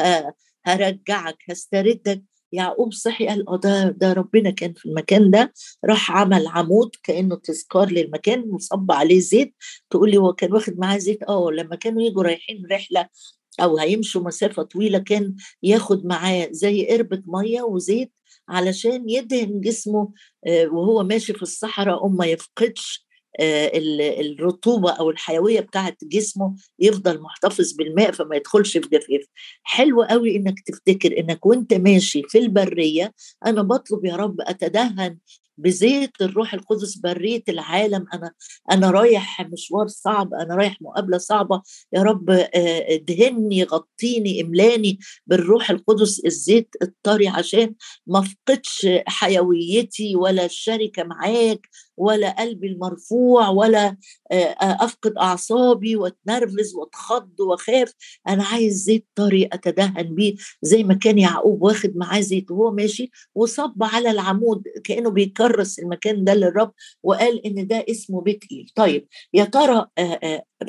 هرجعك 0.65 1.37
هستردك. 1.49 2.23
يعقوب 2.53 2.93
صحي. 2.93 3.27
قال 3.27 3.49
آه 3.49 3.57
ده 3.57 3.89
ده 3.89 4.13
ربنا 4.13 4.49
كان 4.51 4.73
في 4.73 4.85
المكان 4.85 5.31
ده. 5.31 5.53
راح 5.85 6.11
عمل 6.11 6.47
عمود 6.47 6.89
كأنه 7.03 7.35
تذكار 7.35 7.89
للمكان 7.91 8.39
وصب 8.51 8.91
عليه 8.91 9.19
زيت. 9.19 9.55
تقول 9.89 10.11
لي 10.11 10.17
هو 10.17 10.33
كان 10.33 10.53
واخد 10.53 10.79
معاه 10.79 10.97
زيت؟ 10.97 11.23
آه 11.23 11.51
لما 11.51 11.75
كانوا 11.75 12.01
يجوا 12.01 12.23
رايحين 12.23 12.67
رحلة 12.71 13.09
أو 13.59 13.77
هيمشوا 13.77 14.21
مسافة 14.21 14.63
طويلة 14.63 14.99
كان 14.99 15.35
ياخد 15.63 16.05
معاه 16.05 16.47
زي 16.51 16.87
قربة 16.87 17.23
مية 17.27 17.61
وزيت 17.61 18.11
علشان 18.49 19.09
يدهن 19.09 19.61
جسمه 19.61 20.13
آه، 20.47 20.67
وهو 20.67 21.03
ماشي 21.03 21.33
في 21.33 21.41
الصحراء 21.41 22.05
وما 22.05 22.25
يفقدش 22.25 23.05
الرطوبة 23.39 24.91
أو 24.91 25.09
الحيوية 25.09 25.59
بتاعه 25.59 25.95
جسمه 26.03 26.55
يفضل 26.79 27.21
محتفظ 27.21 27.71
بالماء 27.73 28.11
فما 28.11 28.35
يدخلش 28.35 28.77
في 28.77 28.89
جفاف. 28.89 29.25
حلو 29.63 30.03
قوي 30.03 30.35
إنك 30.35 30.59
تفتكر 30.59 31.19
إنك 31.19 31.45
وأنت 31.45 31.73
ماشي 31.73 32.21
في 32.27 32.38
البرية 32.38 33.13
أنا 33.45 33.61
بطلب 33.61 34.05
يا 34.05 34.15
رب 34.15 34.35
أتدهن 34.41 35.17
بزيت 35.58 36.12
الروح 36.22 36.53
القدس 36.53 36.98
بريت 36.98 37.50
العالم. 37.50 38.05
أنا 38.13 38.31
أنا 38.72 38.91
رايح 38.91 39.41
مشوار 39.41 39.88
صعب 39.88 40.34
أنا 40.34 40.55
رايح 40.55 40.81
مقابلة 40.81 41.17
صعبة. 41.17 41.62
يا 41.93 42.03
رب 42.03 42.29
ادهني 42.89 43.63
غطيني 43.63 44.41
املاني 44.41 45.00
بالروح 45.27 45.72
القدس. 45.72 46.20
الزيت 46.25 46.75
الطري 46.81 47.27
عشان 47.27 47.75
ما 48.08 48.20
افقدش 48.20 48.88
حيويتي 49.08 50.15
ولا 50.15 50.46
الشركة 50.46 51.03
معاك 51.03 51.70
ولا 51.98 52.29
قلبي 52.39 52.67
المرفوع 52.67 53.50
ولا 53.50 53.98
افقد 54.62 55.17
اعصابي 55.17 55.96
واتنرفز 55.96 56.75
واتخض 56.75 57.39
واخاف. 57.39 57.93
أنا 58.27 58.43
عايز 58.43 58.74
زيت 58.74 59.08
طري 59.15 59.50
أتدهن 59.53 60.15
بيه 60.15 60.36
زي 60.62 60.84
ما 60.84 60.93
كان 60.93 61.17
يعقوب 61.17 61.62
واخد 61.62 61.91
معاه 61.96 62.20
زيت 62.22 62.51
وهو 62.51 62.72
ماشي 62.72 63.12
وصب 63.36 63.84
على 63.84 64.12
العمود 64.12 64.63
كأنه 64.84 65.10
بيكرس 65.48 65.79
المكان 65.79 66.24
ده 66.24 66.33
للرب 66.33 66.71
وقال 67.03 67.45
إن 67.45 67.67
ده 67.67 67.86
اسمه 67.89 68.21
بيت 68.21 68.43
ايل 68.51 68.71
طيب 68.75 69.07
يا 69.33 69.43
ترى 69.43 69.88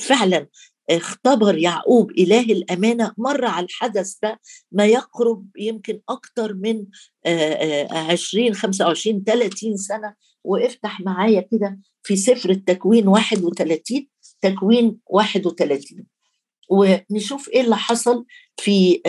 فعلا 0.00 0.47
اختبر 0.91 1.59
يعقوب 1.59 2.11
إله 2.11 2.41
الأمانة 2.41 3.12
مر 3.19 3.45
على 3.45 3.67
الحدث 3.67 4.14
ده 4.23 4.41
ما 4.73 4.87
يقرب 4.87 5.47
يمكن 5.59 6.00
أكتر 6.09 6.55
من 6.55 6.85
20 7.26 8.55
25 8.55 9.25
30 9.25 9.76
سنة؟ 9.76 10.14
وافتح 10.45 11.00
معايا 11.00 11.41
كده 11.41 11.79
في 12.02 12.17
سفر 12.17 12.50
التكوين 12.50 13.09
31 13.09 14.07
تكوين 14.41 14.99
31 15.07 16.05
ونشوف 16.71 17.49
إيه 17.49 17.61
اللي 17.61 17.76
حصل 17.76 18.25
في 18.57 19.00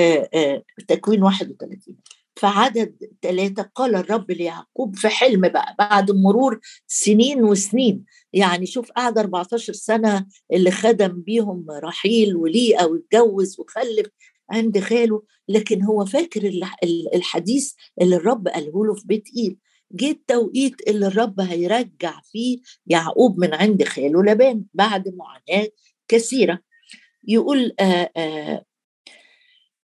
تكوين 0.88 1.24
31 1.24 1.96
فعدد 2.36 2.96
ثلاثة 3.22 3.70
قال 3.76 3.96
الرب 3.96 4.32
ليعقوب 4.32 4.96
في 4.96 5.08
حلم 5.10 5.42
بقى 5.42 5.76
بعد 5.80 6.12
مرور 6.12 6.60
سنين 6.88 7.44
وسنين. 7.44 8.06
يعني 8.34 8.66
شوف 8.66 8.92
قعد 8.92 9.18
14 9.18 9.74
سنة 9.74 10.26
اللي 10.54 10.72
خدم 10.72 11.22
بيهم 11.22 11.66
رحيل 11.72 12.36
وليئة 12.36 12.86
واتجوز 12.86 13.60
وخلف 13.60 14.08
عند 14.50 14.80
خاله 14.80 15.24
لكن 15.50 15.82
هو 15.84 16.06
فاكر 16.06 16.52
الحديث 17.14 17.74
اللي 18.02 18.16
الرب 18.16 18.48
قاله 18.48 18.86
له 18.86 18.94
في 18.94 19.08
بيت 19.08 19.24
إيل. 19.38 19.58
جه 19.92 20.12
التوقيت 20.12 20.76
اللي 20.88 21.08
الرب 21.08 21.40
هيرجع 21.40 22.22
فيه 22.32 22.60
يعقوب 22.88 23.40
من 23.40 23.54
عند 23.54 23.84
خاله 23.84 24.24
لبان 24.24 24.64
بعد 24.74 25.16
معاناة 25.16 25.68
كثيرة. 26.08 26.60
يقول 27.28 27.74
آآ 27.80 28.10
آآ 28.18 28.64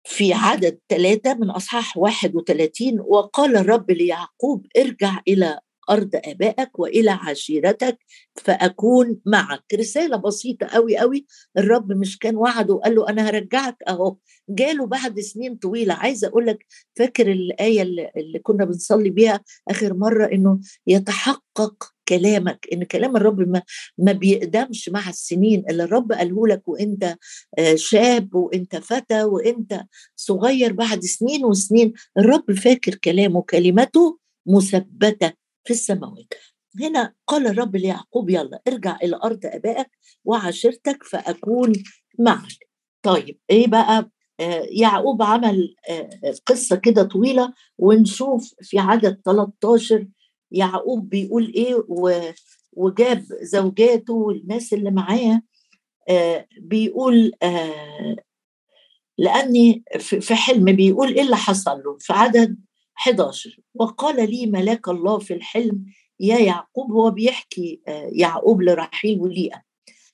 في 0.08 0.34
عدد 0.34 0.80
ثلاثة 0.90 1.34
من 1.34 1.50
أصحاح 1.50 1.98
31 1.98 3.00
وقال 3.00 3.58
الرب 3.58 3.92
ليعقوب 3.92 4.66
ارجع 4.78 5.22
إلى 5.28 5.60
أرض 5.90 6.10
آبائك 6.16 6.80
وإلى 6.80 7.12
عشيرتك 7.12 7.98
فأكون 8.36 9.20
معك. 9.26 9.64
رسالة 9.74 10.18
بسيطة 10.18 10.68
قوي 10.68 10.98
قوي 10.98 11.26
الرب 11.58 11.92
مش 11.92 12.20
كان 12.20 12.36
وعده 12.36 12.74
وقال 12.74 12.96
له 12.96 13.10
أنا 13.10 13.30
هرجعك 13.30 13.78
أهو. 13.88 14.16
جاله 14.50 14.86
بعد 14.86 15.20
سنين 15.20 15.56
طويلة. 15.56 15.94
عايزة 15.94 16.28
أقول 16.28 16.46
لك 16.48 16.66
فاكر 16.96 17.32
الآية 17.32 17.82
اللي 17.82 18.40
كنا 18.44 18.66
بنصلي 18.66 19.10
بيها 19.10 19.40
آخر 19.70 19.94
مرة؟ 19.94 20.26
إنه 20.26 20.60
يتحقق 20.88 21.84
كلامك. 22.08 22.68
إن 22.74 22.84
كلام 22.84 23.16
الرب 23.18 23.40
ما, 23.50 23.62
ما 23.98 24.12
بيقدمش 24.12 24.90
مع 24.90 25.10
السنين. 25.10 25.64
اللي 25.70 25.84
الرب 25.84 26.12
قاله 26.12 26.48
لك 26.48 26.68
وأنت 26.68 27.16
آه، 27.60 27.76
شاب 27.76 28.36
وأنت 28.36 28.76
فتى 28.76 29.24
وأنت 29.24 29.82
صغير 30.16 30.74
بعد 30.74 31.00
سنين 31.04 31.46
وسنين 31.46 31.94
الرب 32.18 32.52
فاكر 32.52 32.96
كلامه 32.96 33.42
كلمته 33.42 34.20
مثبتة. 34.48 35.47
في 35.68 35.74
السماوات. 35.74 36.34
هنا 36.82 37.14
قال 37.28 37.48
الرب 37.48 37.76
ليعقوب 37.76 38.30
يلا 38.30 38.62
ارجع 38.68 38.98
إلى 39.04 39.20
أرض 39.24 39.40
أبائك 39.46 39.90
وعشيرتك 40.26 41.04
فأكون 41.04 41.74
معك. 42.20 42.68
طيب 43.04 43.40
إيه 43.50 43.68
بقى؟ 43.68 44.12
آه، 44.40 44.68
يعقوب 44.72 45.22
عمل 45.22 45.76
آه، 45.90 46.10
قصة 46.46 46.76
كده 46.76 47.04
طويلة 47.04 47.54
ونشوف 47.78 48.54
في 48.62 48.80
عدد 48.80 49.22
13 49.26 50.08
يعقوب 50.52 51.10
بيقول 51.10 51.54
إيه 51.56 51.84
وجاب 52.74 53.26
زوجاته 53.42 54.14
والناس 54.14 54.74
اللي 54.74 54.92
معاه 54.92 55.42
آه، 56.10 56.48
بيقول 56.62 57.32
لأني 59.18 59.84
في 60.00 60.36
حلم 60.36 60.66
بيقول 60.66 61.14
إيه 61.14 61.22
اللي 61.22 61.36
حصل 61.36 61.82
له؟ 61.86 61.98
في 62.00 62.14
عدد 62.14 62.58
11 62.98 63.60
وقال 63.76 64.32
لي 64.32 64.46
ملاك 64.46 64.88
الله 64.90 65.20
في 65.20 65.34
الحلم 65.34 65.86
يا 66.20 66.40
يعقوب. 66.40 66.92
هو 66.92 67.12
بيحكي 67.12 67.82
يعقوب 68.12 68.62
لرحيل 68.62 69.20
وليئة. 69.20 69.62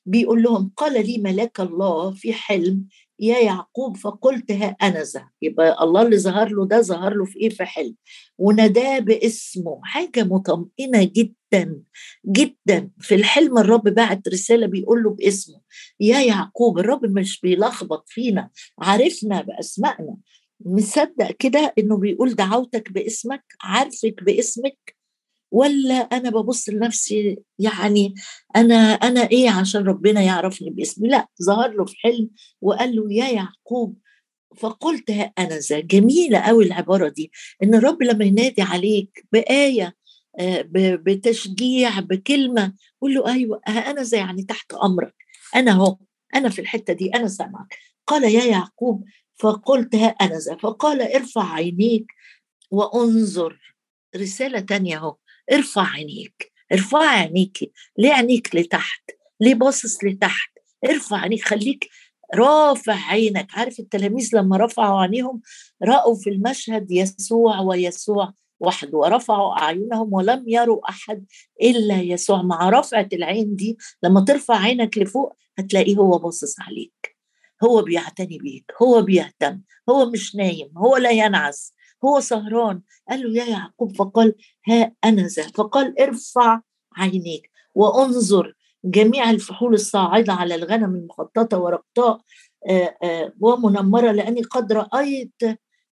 بيقول 0.05 0.43
لهم 0.43 0.71
قال 0.77 1.05
لي 1.07 1.17
ملاك 1.17 1.59
الله 1.59 2.11
في 2.11 2.33
حلم 2.33 2.85
يا 3.19 3.39
يعقوب 3.39 3.97
فقلت 3.97 4.51
ها 4.51 4.75
أنا 4.81 5.03
ذا 5.03 5.27
يبقى 5.41 5.83
الله 5.83 6.01
اللي 6.01 6.17
ظهر 6.19 6.49
له 6.49 6.65
ده 6.67 6.81
ظهر 6.81 7.13
له 7.13 7.25
في 7.25 7.39
إيه؟ 7.39 7.49
في 7.49 7.65
حلم. 7.65 7.95
وناداه 8.37 8.99
باسمه. 8.99 9.79
حاجة 9.83 10.23
مطمئنة 10.23 11.03
جدا 11.03 11.81
جدا. 12.27 12.89
في 12.99 13.15
الحلم 13.15 13.57
الرب 13.57 13.83
بعت 13.83 14.27
رسالة 14.27 14.67
بيقول 14.67 15.03
له 15.03 15.09
باسمه. 15.09 15.61
يا 15.99 16.19
يعقوب 16.21 16.79
الرب 16.79 17.05
مش 17.05 17.41
بيلخبط 17.41 18.09
فينا 18.09 18.49
عارفنا 18.79 19.41
بأسمائنا. 19.41 20.17
مصدق 20.65 21.32
كده 21.32 21.74
إنه 21.79 21.98
بيقول 21.98 22.36
دعوتك 22.36 22.91
باسمك 22.91 23.43
عارفك 23.62 24.24
باسمك 24.24 24.96
ولا 25.51 25.96
أنا 25.96 26.29
ببص 26.29 26.70
لنفسي 26.70 27.38
يعني 27.60 28.13
أنا 28.55 28.75
أنا 28.93 29.22
إيه 29.32 29.50
عشان 29.50 29.84
ربنا 29.84 30.22
يعرفني 30.22 30.70
باسمي؟ 30.70 31.08
لأ 31.08 31.27
ظهر 31.43 31.72
له 31.72 31.86
في 31.86 31.96
حلم 31.98 32.29
وقال 32.62 32.96
له 32.96 33.13
يا 33.13 33.29
يعقوب 33.29 33.98
فقلت 34.58 35.12
ها 35.12 35.34
أنا 35.39 35.58
ذا 35.60 35.79
جميلة 35.79 36.39
قوي 36.39 36.65
العبارة 36.65 37.10
دي 37.10 37.32
إن 37.63 37.75
الرب 37.75 38.03
لما 38.03 38.25
ينادي 38.25 38.62
عليك 38.62 39.25
بآية 39.32 39.96
آه، 40.39 40.65
بتشجيع 40.75 42.00
بكلمة 42.00 42.74
قول 43.01 43.13
له 43.13 43.34
أيوه 43.34 43.62
ها 43.67 43.91
أنا 43.91 44.01
ذا 44.01 44.17
يعني 44.17 44.43
تحت 44.43 44.74
أمرك 44.74 45.15
أنا 45.55 45.72
هو 45.72 45.98
أنا 46.36 46.50
في 46.50 46.62
الحتة 46.62 46.93
دي 46.93 47.10
أنا 47.15 47.27
سامعك. 47.27 47.77
قال 48.08 48.24
يا 48.24 48.46
يعقوب 48.46 49.03
فقلت 49.43 49.95
ها 49.95 50.07
أنا 50.07 50.38
ذا 50.38 50.55
فقال 50.55 51.01
ارفع 51.01 51.53
عينيك 51.53 52.05
وانظر. 52.71 53.59
رسالة 54.15 54.59
تانية 54.59 54.97
أهو 54.97 55.15
ارفع 55.51 55.89
عينيك 55.91 56.51
ارفع 56.73 57.00
عينيكي 57.09 57.71
ليه 57.97 58.13
عينيك 58.13 58.55
لتحت؟ 58.55 59.12
ليه 59.41 59.55
باصص 59.55 60.03
لتحت؟ 60.03 60.51
ارفع 60.89 61.17
عينيك 61.17 61.43
خليك 61.43 61.89
رافع 62.35 63.12
عينك. 63.12 63.47
عارف 63.53 63.79
التلاميذ 63.79 64.29
لما 64.33 64.57
رفعوا 64.57 65.01
عينيهم 65.01 65.41
رأوا 65.83 66.15
في 66.15 66.29
المشهد 66.29 66.91
يسوع 66.91 67.59
ويسوع 67.59 68.33
وحده 68.59 68.97
ورفعوا 68.97 69.62
أعينهم 69.62 70.13
ولم 70.13 70.43
يروا 70.47 70.89
أحد 70.89 71.25
إلا 71.62 72.01
يسوع. 72.01 72.41
مع 72.41 72.69
رفعة 72.69 73.09
العين 73.13 73.55
دي 73.55 73.77
لما 74.03 74.21
ترفع 74.21 74.55
عينك 74.55 74.97
لفوق 74.97 75.33
هتلاقيه 75.59 75.95
هو 75.95 76.17
باصص 76.17 76.55
عليك. 76.59 77.12
هو 77.63 77.81
بيعتني 77.81 78.38
بيك 78.38 78.72
هو 78.81 79.01
بيهتم 79.01 79.62
هو 79.89 80.05
مش 80.05 80.36
نايم 80.36 80.77
هو 80.77 80.98
لا 80.98 81.12
ينعس 81.12 81.74
هو 82.05 82.19
سهران. 82.19 82.81
قال 83.10 83.24
له 83.24 83.43
يا 83.43 83.50
يعقوب 83.50 83.95
فقال 83.95 84.36
ها 84.67 84.93
أنا 85.03 85.27
ذا 85.27 85.43
فقال 85.43 86.01
ارفع 86.01 86.62
عينيك 86.98 87.51
وانظر 87.75 88.53
جميع 88.86 89.29
الفحول 89.29 89.74
الصاعدة 89.74 90.33
على 90.33 90.55
الغنم 90.55 90.95
المخططة 90.95 91.57
ورقطاء 91.57 92.22
ومنمرة 93.39 94.12
لأني 94.12 94.41
قد 94.41 94.74
رأيت 94.74 95.41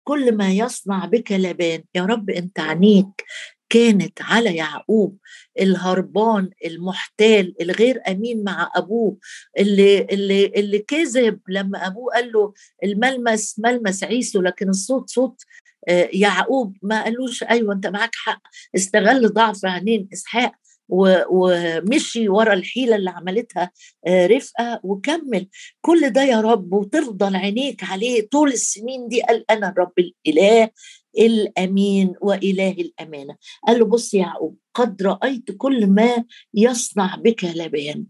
كل 0.05 0.37
ما 0.37 0.53
يصنع 0.53 1.05
بك 1.05 1.33
لبان. 1.33 1.85
يا 1.95 2.05
رب 2.05 2.31
أنت 2.31 2.61
عنيك. 2.61 3.25
كانت 3.69 4.23
على 4.23 4.57
يعقوب 4.57 5.17
الهربان 5.61 6.51
المحتال 6.65 7.55
الغير 7.63 8.03
أمين 8.09 8.45
مع 8.45 8.71
أبوه 8.77 9.17
اللي 9.59 10.01
اللي 10.01 10.47
اللي 10.47 10.79
كذب 10.79 11.41
لما 11.49 11.87
أبوه 11.87 12.15
قال 12.15 12.33
له 12.33 12.53
الملمس 12.85 13.59
ملمس 13.59 14.05
عيسو 14.05 14.41
لكن 14.41 14.69
الصوت 14.69 15.11
صوت 15.11 15.43
آه، 15.89 16.09
يعقوب 16.13 16.77
ما 16.83 17.05
قالوش 17.05 17.43
أيوه 17.43 17.75
أنت 17.75 17.87
معاك 17.87 18.11
حق 18.15 18.43
استغل 18.77 19.29
ضعف 19.29 19.65
عينين 19.65 20.09
إسحاق 20.13 20.53
ومشي 20.91 22.29
ورا 22.29 22.55
الحيلة 22.55 22.97
اللي 22.97 23.11
عملتها 23.11 23.71
آه، 24.07 24.27
رفقة 24.27 24.81
وكمل. 24.83 25.49
كل 25.81 26.11
ده 26.11 26.23
يا 26.23 26.41
رب 26.41 26.73
وتفضل 26.73 27.37
عينيك 27.37 27.85
عليه 27.85 28.29
طول 28.29 28.49
السنين 28.53 29.09
دي 29.09 29.23
قال 29.23 29.45
أنا 29.51 29.69
الرب 29.69 29.93
الإله 29.99 30.71
الأمين 31.19 32.15
وإله 32.21 32.71
الأمانة. 32.71 33.37
قال 33.67 33.79
له 33.79 33.85
بص 33.85 34.15
يا 34.15 34.21
يعقوب 34.21 34.59
قد 34.75 35.03
رأيت 35.03 35.51
كل 35.51 35.87
ما 35.87 36.25
يصنع 36.55 37.15
بك 37.17 37.45
لبان. 37.45 38.07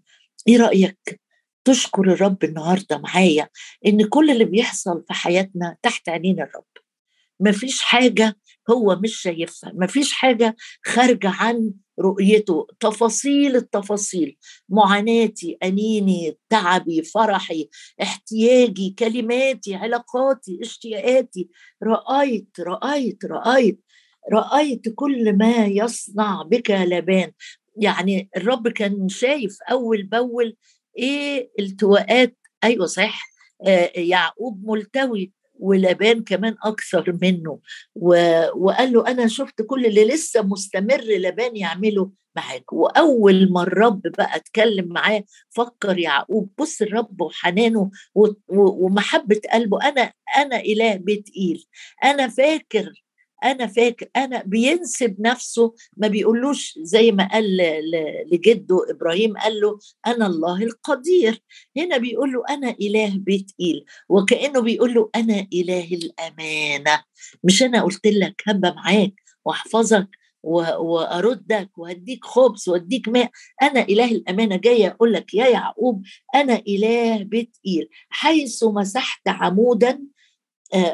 إيه 0.48 0.56
رأيك؟ 0.56 1.20
تشكر 1.64 2.12
الرب 2.12 2.44
النهارده 2.44 2.98
معايا 2.98 3.48
إن 3.86 4.08
كل 4.08 4.30
اللي 4.30 4.44
بيحصل 4.44 5.04
في 5.08 5.14
حياتنا 5.14 5.76
تحت 5.82 6.08
عينين 6.08 6.40
الرب. 6.40 6.64
مفيش 7.40 7.82
حاجة 7.82 8.36
هو 8.70 8.96
مش 8.96 9.16
شايفها 9.16 9.72
مفيش 9.74 10.12
حاجة 10.12 10.56
خارجة 10.86 11.28
عن 11.28 11.72
رؤيته 12.00 12.66
تفاصيل 12.80 13.56
التفاصيل 13.56 14.36
معاناتي 14.68 15.58
أنيني 15.62 16.38
تعبي 16.50 17.02
فرحي 17.02 17.68
احتياجي 18.02 18.94
كلماتي 18.98 19.74
علاقاتي 19.74 20.58
اشتياقاتي. 20.62 21.48
رأيت 21.82 22.48
رأيت 22.60 23.24
رأيت 23.24 23.80
رأيت 24.32 24.82
كل 24.94 25.36
ما 25.38 25.66
يصنع 25.66 26.42
بك 26.42 26.70
لبان. 26.70 27.32
يعني 27.76 28.30
الرب 28.36 28.68
كان 28.68 29.08
شايف 29.08 29.56
أول 29.70 30.02
بأول 30.02 30.56
إيه 30.98 31.50
التواءات. 31.60 32.36
أيوه 32.64 32.86
صح. 32.86 33.28
آه 33.66 33.92
يعقوب 33.96 34.70
ملتوي. 34.70 35.32
ولبان 35.58 36.24
كمان 36.24 36.56
أكثر 36.64 37.18
منه. 37.22 37.58
و... 37.94 38.14
وقال 38.56 38.92
له 38.92 39.06
أنا 39.08 39.26
شفت 39.26 39.62
كل 39.62 39.86
اللي 39.86 40.04
لسه 40.04 40.42
مستمر 40.42 41.00
لبان 41.00 41.56
يعمله 41.56 42.10
معاك. 42.36 42.72
وأول 42.72 43.52
ما 43.52 43.62
الرب 43.62 44.02
بقى 44.02 44.36
اتكلم 44.36 44.88
معاه 44.88 45.24
فكر 45.50 45.98
يعقوب 45.98 46.50
بص 46.58 46.82
الرب 46.82 47.20
وحنانه 47.20 47.90
و... 48.14 48.26
و... 48.26 48.32
ومحبة 48.86 49.40
قلبه 49.52 49.88
أنا 49.88 50.12
أنا 50.36 50.60
إله 50.60 50.94
بيت 50.94 51.28
ايل 51.36 51.64
أنا 52.04 52.28
فاكر 52.28 52.92
أنا 53.44 53.66
فاكر 53.66 54.08
أنا 54.16 54.42
بينسب 54.46 55.16
نفسه 55.20 55.74
ما 55.96 56.08
بيقولوش 56.08 56.78
زي 56.82 57.12
ما 57.12 57.28
قال 57.32 57.56
لجده 58.32 58.78
إبراهيم 58.90 59.36
قال 59.36 59.60
له 59.60 59.78
أنا 60.06 60.26
الله 60.26 60.62
القدير. 60.62 61.42
هنا 61.76 61.96
بيقول 61.96 62.32
له 62.32 62.42
أنا 62.50 62.70
إله 62.70 63.12
بيت 63.18 63.50
ايل 63.60 63.84
وكأنه 64.08 64.60
بيقول 64.60 64.94
له 64.94 65.10
أنا 65.16 65.46
إله 65.52 65.88
الأمانة. 65.92 67.02
مش 67.44 67.62
أنا 67.62 67.82
قلت 67.82 68.06
لك 68.06 68.42
هبقى 68.46 68.74
معاك 68.74 69.14
وأحفظك 69.44 70.08
وأردك 70.42 71.78
وأديك 71.78 72.24
خبز 72.24 72.68
وأديك 72.68 73.08
ماء. 73.08 73.30
أنا 73.62 73.80
إله 73.82 74.10
الأمانة 74.10 74.56
جاي 74.56 74.88
أقول 74.88 75.12
لك 75.12 75.34
يا 75.34 75.46
يعقوب 75.48 76.02
أنا 76.34 76.62
إله 76.68 77.22
بيت 77.22 77.56
ايل 77.66 77.88
حيث 78.10 78.64
مسحت 78.64 79.28
عمودا 79.28 80.00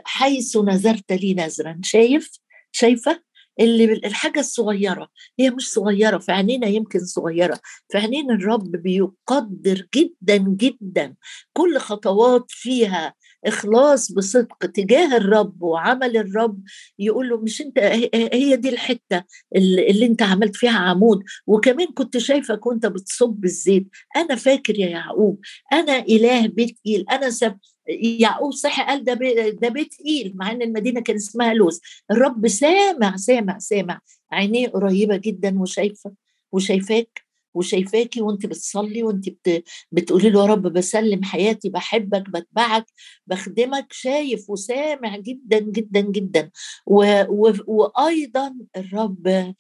حيث 0.05 0.57
نذرت 0.57 1.13
لي 1.13 1.35
نذرا. 1.35 1.81
شايف؟ 1.83 2.31
شايفة؟ 2.73 3.23
اللي 3.61 3.85
الحاجة 3.85 4.41
الصغيرة. 4.41 5.09
هي 5.39 5.51
مش 5.51 5.73
صغيرة 5.73 6.19
في 6.19 6.33
عينينا 6.33 6.67
يمكن 6.67 6.99
صغيرة. 7.05 7.61
في 7.89 7.99
عينين 7.99 8.31
الرب 8.31 8.71
بيقدر 8.71 9.87
جدا 9.95 10.37
جدا 10.37 11.15
كل 11.53 11.79
خطوات 11.79 12.45
فيها 12.49 13.15
إخلاص 13.47 14.13
بصدق 14.13 14.67
تجاه 14.67 15.17
الرب 15.17 15.63
وعمل 15.63 16.17
الرب. 16.17 16.63
يقول 16.99 17.29
له 17.29 17.41
مش 17.41 17.61
أنت 17.61 17.79
هي 18.15 18.57
دي 18.57 18.69
الحتة 18.69 19.23
اللي, 19.57 20.07
أنت 20.07 20.23
عملت 20.23 20.57
فيها 20.57 20.79
عمود. 20.79 21.23
وكمان 21.47 21.87
كنت 21.87 22.19
شايفك 22.19 22.67
وأنت 22.67 22.87
بتصب 22.87 23.45
الزيت. 23.45 23.89
أنا 24.17 24.35
فاكر 24.35 24.79
يا 24.79 24.89
يعقوب 24.89 25.41
أنا 25.73 25.99
إله 25.99 26.47
بيت 26.47 26.79
أنا 27.11 27.31
سب 27.31 27.59
يعقوب 27.89 28.53
صحي 28.53 28.83
قال 28.83 29.05
ده 29.05 29.15
ده 29.51 29.69
بيت 29.69 29.95
إيل 30.07 30.33
مع 30.37 30.51
إن 30.51 30.63
المدينة 30.63 31.01
كان 31.01 31.17
اسمها 31.17 31.55
لوز. 31.55 31.81
الرب 32.11 32.49
سامع 32.49 33.17
سامع 33.17 33.59
سامع. 33.59 34.01
عينيه 34.33 34.69
قريبة 34.69 35.17
جدا 35.17 35.61
وشايفة 35.61 36.13
وشايفاك 36.53 37.25
وشايفاكي 37.55 38.23
وانت 38.23 38.47
بتصلي 38.47 39.03
وانت 39.03 39.29
بت... 39.29 39.65
بتقولي 39.93 40.31
له 40.31 40.41
يا 40.41 40.47
رب 40.47 40.63
بسلم 40.63 41.25
حياتي 41.25 41.69
بحبك 41.69 42.31
بتبعك 42.31 42.87
بخدمك 43.27 43.93
شايف 43.93 44.51
وسامع 44.51 45.17
جدا 45.17 45.59
جدا 45.59 46.01
جدا. 46.01 46.51
و... 46.87 47.23
و... 47.29 47.53
وأيضا 47.67 48.55
الرب 48.77 49.29
آ 49.29 49.55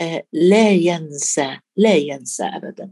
آ 0.00 0.22
لا 0.32 0.70
ينسى 0.70 1.58
لا 1.76 1.94
ينسى 1.94 2.44
ابدا. 2.44 2.90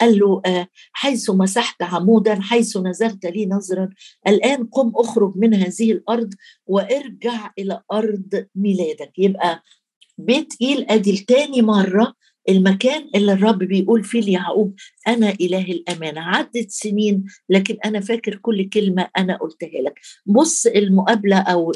قال 0.00 0.18
له 0.18 0.42
آه، 0.46 0.68
حيث 0.92 1.30
مسحت 1.30 1.82
عمودا 1.82 2.40
حيث 2.40 2.76
نزلت 2.76 3.26
لي 3.26 3.46
نظرا 3.46 3.88
الآن 4.28 4.64
قم 4.66 4.92
اخرج 4.96 5.32
من 5.36 5.54
هذه 5.54 5.92
الأرض 5.92 6.34
وارجع 6.66 7.50
إلى 7.58 7.82
أرض 7.92 8.46
ميلادك. 8.54 9.12
يبقى 9.18 9.62
بيت 10.18 10.54
إيل 10.62 10.86
أدي 10.90 11.12
لتاني 11.12 11.62
مرة 11.62 12.14
المكان 12.48 13.10
اللي 13.14 13.32
الرب 13.32 13.58
بيقول 13.58 14.04
فيه 14.04 14.20
ليعقوب 14.20 14.74
أنا 15.08 15.30
إله 15.40 15.62
الأمانة. 15.64 16.20
عدت 16.20 16.70
سنين 16.70 17.24
لكن 17.48 17.76
أنا 17.84 18.00
فاكر 18.00 18.36
كل 18.36 18.68
كلمة 18.68 19.08
أنا 19.18 19.36
قلتها 19.36 19.80
لك. 19.86 20.00
بص 20.26 20.66
المقابلة 20.66 21.36
أو 21.38 21.72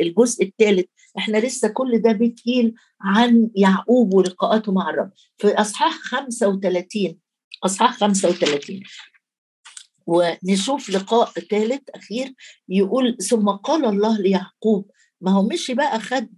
الجزء 0.00 0.44
الثالث 0.44 0.86
إحنا 1.18 1.38
لسه 1.38 1.68
كل 1.68 2.02
ده 2.02 2.12
بيتقيل 2.12 2.74
عن 3.00 3.48
يعقوب 3.56 4.14
ولقاءاته 4.14 4.72
مع 4.72 4.90
الرب. 4.90 5.10
في 5.38 5.48
إصحاح 5.48 5.92
35 5.92 7.21
أصحاح 7.64 7.96
35 7.98 8.82
ونشوف 10.06 10.90
لقاء 10.90 11.30
ثالث 11.30 11.82
أخير 11.94 12.34
يقول 12.68 13.16
ثم 13.30 13.48
قال 13.48 13.84
الله 13.84 14.18
ليعقوب 14.18 14.90
ما 15.20 15.30
هو 15.30 15.42
مشي 15.48 15.74
بقى 15.74 16.00
خد 16.00 16.28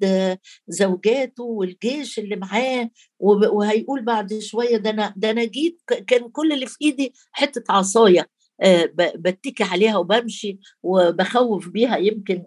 زوجاته 0.68 1.44
والجيش 1.44 2.18
اللي 2.18 2.36
معاه 2.36 2.90
وهيقول 3.20 4.04
بعد 4.04 4.38
شوية 4.38 4.76
ده 4.76 4.90
أنا 4.90 5.14
ده 5.16 5.30
أنا 5.30 5.44
جيت 5.44 5.80
كان 6.06 6.28
كل 6.30 6.52
اللي 6.52 6.66
في 6.66 6.76
إيدي 6.82 7.14
حتة 7.32 7.64
عصاية. 7.72 8.28
بتكي 9.16 9.64
عليها 9.64 9.96
وبمشي 9.96 10.58
وبخوف 10.82 11.68
بيها 11.68 11.96
يمكن 11.96 12.42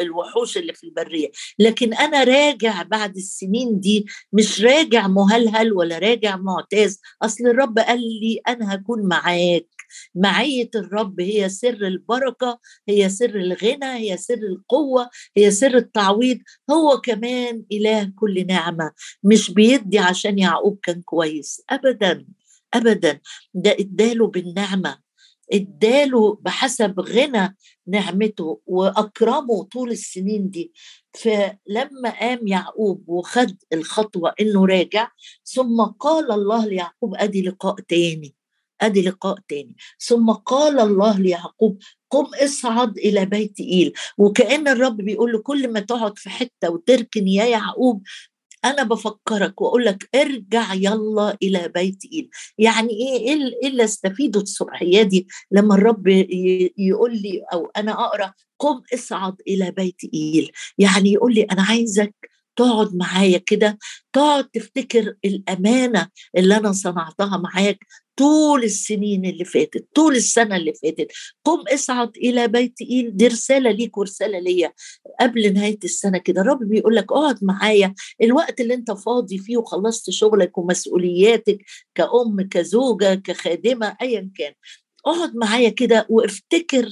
الوحوش 0.00 0.56
اللي 0.58 0.72
في 0.74 0.84
البرية. 0.84 1.30
لكن 1.58 1.94
أنا 1.94 2.24
راجع 2.24 2.82
بعد 2.82 3.16
السنين 3.16 3.80
دي 3.80 4.06
مش 4.32 4.60
راجع 4.62 5.06
مهلهل 5.06 5.72
ولا 5.72 5.98
راجع 5.98 6.36
معتاز 6.36 7.00
أصل 7.22 7.46
الرب 7.46 7.78
قال 7.78 8.00
لي 8.00 8.40
أنا 8.48 8.74
هكون 8.74 9.08
معاك. 9.08 9.66
معية 10.14 10.70
الرب 10.74 11.20
هي 11.20 11.48
سر 11.48 11.68
البركة 11.86 12.58
هي 12.88 13.08
سر 13.08 13.34
الغنى 13.36 13.86
هي 13.86 14.16
سر 14.16 14.34
القوة 14.34 15.08
هي 15.36 15.50
سر 15.50 15.76
التعويض. 15.76 16.38
هو 16.70 17.00
كمان 17.00 17.62
إله 17.72 18.12
كل 18.16 18.46
نعمة. 18.46 18.92
مش 19.24 19.50
بيدي 19.50 19.98
عشان 19.98 20.38
يعقوب 20.38 20.78
كان 20.82 21.02
كويس. 21.02 21.62
ابدا. 21.70 22.26
ابدا. 22.74 23.20
ده 23.54 23.76
إداله 23.80 24.26
بالنعمة. 24.26 24.98
إداله 25.52 26.38
بحسب 26.42 27.00
غنى 27.00 27.56
نعمته 27.86 28.60
وأكرمه 28.66 29.64
طول 29.64 29.90
السنين 29.90 30.50
دي. 30.50 30.72
فلما 31.14 32.20
قام 32.20 32.46
يعقوب 32.46 33.04
وخد 33.06 33.56
الخطوة 33.72 34.34
إنه 34.40 34.66
راجع 34.66 35.10
ثم 35.44 35.80
قال 35.82 36.32
الله 36.32 36.66
ليعقوب 36.66 37.14
أدي 37.14 37.42
لقاء 37.42 37.74
تاني. 37.74 38.34
أدي 38.80 39.02
لقاء 39.02 39.38
تاني. 39.48 39.76
ثم 39.98 40.30
قال 40.32 40.80
الله 40.80 41.18
ليعقوب 41.18 41.78
قم 42.10 42.26
اصعد 42.44 42.98
إلى 42.98 43.26
بيت 43.26 43.60
إيل. 43.60 43.92
وكأن 44.18 44.68
الرب 44.68 44.96
بيقول 44.96 45.32
له 45.32 45.38
كل 45.38 45.72
ما 45.72 45.80
تقعد 45.80 46.18
في 46.18 46.30
حتة 46.30 46.70
وتركن 46.70 47.28
يا 47.28 47.44
يعقوب 47.44 48.02
أنا 48.70 48.82
بفكرك 48.82 49.60
واقول 49.60 49.84
لك 49.84 50.08
ارجع 50.14 50.74
يلا 50.74 51.36
إلى 51.42 51.68
بيت 51.68 52.02
ايل 52.12 52.30
يعني 52.58 52.90
إيه؟ 52.90 53.18
إيه 53.62 53.68
اللي 53.68 53.84
أستفيده 53.84 54.40
الصبحية 54.40 55.02
دي 55.02 55.26
لما 55.50 55.74
الرب 55.74 56.06
يقول 56.78 57.12
لي 57.12 57.42
أو 57.52 57.70
أنا 57.76 57.92
أقرأ 57.92 58.32
قم 58.58 58.82
اصعد 58.94 59.34
إلى 59.48 59.70
بيت 59.70 60.00
ايل 60.14 60.52
يعني 60.78 61.12
يقول 61.12 61.34
لي 61.34 61.42
أنا 61.42 61.62
عايزك 61.62 62.14
تقعد 62.56 62.94
معايا 62.94 63.38
كده 63.38 63.78
تقعد 64.12 64.44
تفتكر 64.48 65.14
الأمانة 65.24 66.08
اللي 66.36 66.56
أنا 66.56 66.72
صنعتها 66.72 67.36
معاك 67.36 67.86
طول 68.16 68.64
السنين 68.64 69.24
اللي 69.26 69.44
فاتت 69.44 69.86
طول 69.94 70.16
السنة 70.16 70.56
اللي 70.56 70.72
فاتت. 70.82 71.12
قم 71.44 71.64
اصعد 71.74 72.16
إلى 72.16 72.48
بيت 72.48 72.74
إيل 72.90 73.16
دي 73.16 73.26
رسالة 73.26 73.70
ليك 73.70 73.98
ورسالة 73.98 74.38
ليا. 74.38 74.72
قبل 75.20 75.54
نهاية 75.54 75.78
السنة 75.84 76.18
كده 76.18 76.40
الرب 76.40 76.58
بيقول 76.68 76.96
لك 76.96 77.12
اقعد 77.12 77.38
معايا. 77.44 77.94
الوقت 78.22 78.60
اللي 78.60 78.74
انت 78.74 78.90
فاضي 78.90 79.38
فيه 79.38 79.56
وخلصت 79.56 80.10
شغلك 80.10 80.58
ومسؤولياتك 80.58 81.58
كأم 81.94 82.48
كزوجة 82.50 83.14
كخادمة 83.14 83.96
أيا 84.02 84.30
كان. 84.38 84.52
اقعد 85.06 85.36
معايا 85.36 85.68
كده 85.68 86.06
وافتكر 86.10 86.90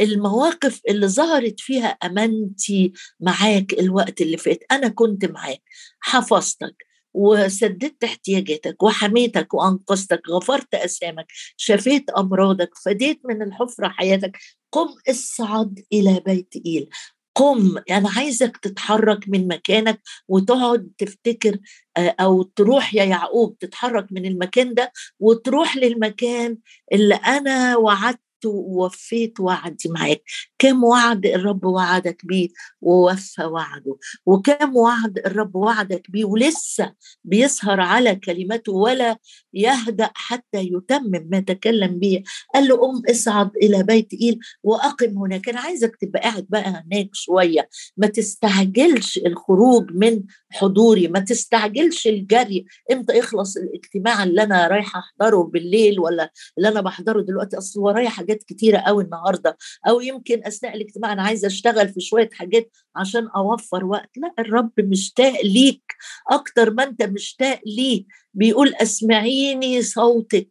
المواقف 0.00 0.80
اللي 0.88 1.08
ظهرت 1.08 1.60
فيها 1.60 1.86
أمانتي 1.86 2.92
معاك 3.20 3.72
الوقت 3.72 4.20
اللي 4.20 4.36
فات. 4.36 4.58
أنا 4.72 4.88
كنت 4.88 5.24
معاك 5.24 5.62
حفظتك 6.00 6.76
وسددت 7.16 8.04
احتياجاتك 8.04 8.82
وحميتك 8.82 9.54
وأنقذتك 9.54 10.20
غفرت 10.30 10.74
أسامك 10.74 11.26
شفيت 11.56 12.10
أمراضك 12.10 12.70
فديت 12.84 13.20
من 13.24 13.42
الحفرة 13.42 13.88
حياتك. 13.88 14.38
قم 14.72 14.88
اصعد 15.10 15.84
إلى 15.92 16.22
بيت 16.26 16.54
إيل. 16.66 16.88
قم 17.34 17.78
أنا 17.90 18.10
عايزك 18.16 18.56
تتحرك 18.56 19.28
من 19.28 19.48
مكانك 19.48 20.00
وتقعد 20.28 20.90
تفتكر 20.98 21.58
آه، 21.96 22.14
أو 22.20 22.42
تروح 22.42 22.94
يا 22.94 23.04
يعقوب 23.04 23.58
تتحرك 23.58 24.06
من 24.10 24.26
المكان 24.26 24.74
ده 24.74 24.92
وتروح 25.20 25.76
للمكان 25.76 26.58
اللي 26.92 27.14
أنا 27.14 27.76
وعدت 27.76 28.20
ووفيت 28.48 29.40
وعدي 29.40 29.88
معاك. 29.88 30.22
كم 30.58 30.84
وعد 30.84 31.26
الرب 31.26 31.64
وعدك 31.64 32.26
بيه؟ 32.26 32.48
ووفى 32.80 33.44
وعده. 33.44 33.96
وكم 34.26 34.76
وعد 34.76 35.18
الرب 35.18 35.56
وعدك 35.56 36.10
بيه؟ 36.10 36.24
ولسه 36.24 36.92
بيسهر 37.24 37.80
على 37.80 38.16
كلمته 38.16 38.72
ولا 38.72 39.18
يهدأ 39.54 40.10
حتى 40.14 40.58
يتمم 40.58 41.28
ما 41.30 41.40
تكلم 41.40 41.98
به 41.98 42.22
قال 42.54 42.68
له 42.68 42.76
قم 42.76 43.02
اصعد 43.10 43.50
إلى 43.62 43.82
بيت 43.82 44.14
إيل 44.14 44.38
وأقم 44.62 45.18
هناك. 45.18 45.48
أنا 45.48 45.60
عايزك 45.60 45.96
تبقى 45.96 46.20
قاعد 46.20 46.46
بقى 46.48 46.68
هناك 46.68 47.08
شوية. 47.12 47.68
ما 47.96 48.06
تستعجلش 48.06 49.18
الخروج 49.18 49.90
من 49.92 50.22
حضوري. 50.50 51.08
ما 51.08 51.20
تستعجلش 51.20 52.06
الجري. 52.06 52.66
إمتى 52.92 53.18
يخلص 53.18 53.56
الاجتماع 53.56 54.22
اللي 54.22 54.42
أنا 54.42 54.66
رايحه 54.68 55.00
أحضره 55.00 55.42
بالليل 55.42 56.00
ولا 56.00 56.32
اللي 56.58 56.68
أنا 56.68 56.80
بحضره 56.80 57.20
دلوقتي؟ 57.22 57.58
أصل 57.58 57.80
ورايا 57.80 58.08
حاجات 58.08 58.35
كتيرة 58.42 58.78
قوي 58.78 59.04
النهارده 59.04 59.56
أو 59.88 60.00
يمكن 60.00 60.40
أثناء 60.46 60.76
الاجتماع 60.76 61.12
أنا 61.12 61.22
عايزة 61.22 61.46
أشتغل 61.46 61.88
في 61.88 62.00
شوية 62.00 62.30
حاجات 62.32 62.70
عشان 62.96 63.28
أوفر 63.36 63.84
وقت. 63.84 64.10
لأ 64.18 64.34
الرب 64.38 64.72
مشتاق 64.78 65.40
ليك 65.44 65.82
أكتر 66.30 66.70
ما 66.70 66.84
أنت 66.84 67.02
مشتاق 67.02 67.60
ليه. 67.66 68.04
بيقول 68.34 68.74
أسمعيني 68.74 69.82
صوتك 69.82 70.50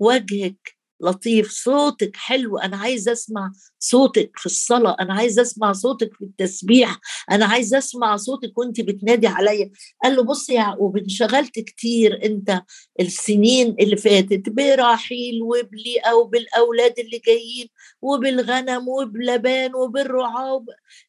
وجهك 0.00 0.76
لطيف 1.00 1.50
صوتك 1.50 2.16
حلو. 2.16 2.58
أنا 2.58 2.76
عايز 2.76 3.08
أسمع 3.08 3.52
صوتك 3.80 4.30
في 4.36 4.46
الصلاة. 4.46 4.96
أنا 5.00 5.14
عايز 5.14 5.38
أسمع 5.38 5.72
صوتك 5.72 6.14
في 6.14 6.24
التسبيح. 6.24 7.00
أنا 7.30 7.46
عايز 7.46 7.74
أسمع 7.74 8.16
صوتك 8.16 8.58
وأنت 8.58 8.80
بتنادي 8.80 9.26
عليا. 9.26 9.70
قال 10.04 10.16
له 10.16 10.22
بص 10.22 10.50
يا 10.50 10.54
يعقوب 10.54 10.96
انشغلت 10.96 11.58
كتير 11.58 12.24
أنت 12.24 12.62
السنين 13.00 13.76
اللي 13.80 13.96
فاتت 13.96 14.48
براحيل 14.48 15.42
وبليئه 15.42 16.12
وبالاولاد 16.12 16.98
اللي 16.98 17.18
جايين 17.26 17.68
وبالغنم 18.02 18.88
وبلبان 18.88 19.74
وبالرعاه 19.74 20.64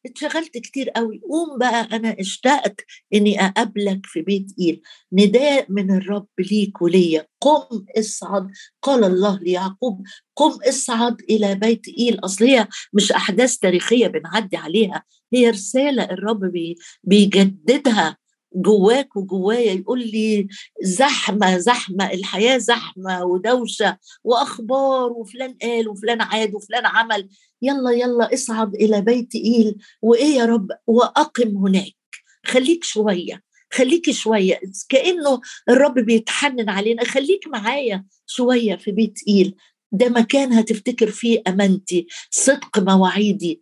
اتشغلت 0.06 0.58
كتير 0.58 0.90
قوي. 0.90 1.20
قوم 1.30 1.58
بقى 1.58 1.88
أنا 1.92 2.16
اشتقت 2.20 2.80
إني 3.14 3.46
أقابلك 3.46 4.00
في 4.04 4.22
بيت 4.22 4.46
إيل. 4.60 4.82
نداء 5.12 5.66
من 5.68 5.96
الرب 5.96 6.26
ليك 6.38 6.82
وليا. 6.82 7.26
قم 7.40 7.84
اصعد. 7.98 8.50
قال 8.82 9.04
الله 9.04 9.38
ليعقوب 9.38 10.02
قم 10.36 10.58
اصعد 10.68 11.16
إلى 11.30 11.54
بيت 11.54 11.88
إيل. 11.98 12.20
أصل 12.24 12.44
هي 12.44 12.61
مش 12.92 13.12
أحداث 13.12 13.56
تاريخية 13.56 14.06
بنعدي 14.06 14.56
عليها 14.56 15.04
هي 15.32 15.50
رسالة 15.50 16.04
الرب 16.04 16.44
بي 16.44 16.76
بيجددها 17.04 18.16
جواك 18.54 19.16
وجوايا 19.16 19.72
يقول 19.72 20.00
لي 20.00 20.48
زحمة 20.82 21.58
زحمة 21.58 22.12
الحياة 22.12 22.58
زحمة 22.58 23.24
ودوشة 23.24 23.98
وأخبار 24.24 25.12
وفلان 25.12 25.56
قال 25.62 25.88
وفلان 25.88 26.20
عاد 26.20 26.54
وفلان 26.54 26.86
عمل. 26.86 27.28
يلا 27.62 27.90
يلا 27.90 28.34
اصعد 28.34 28.74
إلى 28.74 29.00
بيت 29.00 29.34
إيل 29.34 29.76
وإيه 30.02 30.36
يا 30.36 30.44
رب؟ 30.44 30.68
وأقم 30.86 31.56
هناك. 31.56 31.94
خليك 32.46 32.84
شوية 32.84 33.42
خليكي 33.72 34.12
شوية. 34.12 34.60
كأنه 34.88 35.40
الرب 35.68 35.94
بيتحنن 35.98 36.68
علينا. 36.68 37.04
خليك 37.04 37.46
معايا 37.46 38.04
شوية 38.26 38.76
في 38.76 38.92
بيت 38.92 39.18
إيل. 39.28 39.54
ده 39.92 40.08
مكان 40.08 40.52
هتفتكر 40.52 41.10
فيه 41.10 41.42
أمانتي 41.48 42.06
صدق 42.30 42.78
مواعيدي 42.78 43.60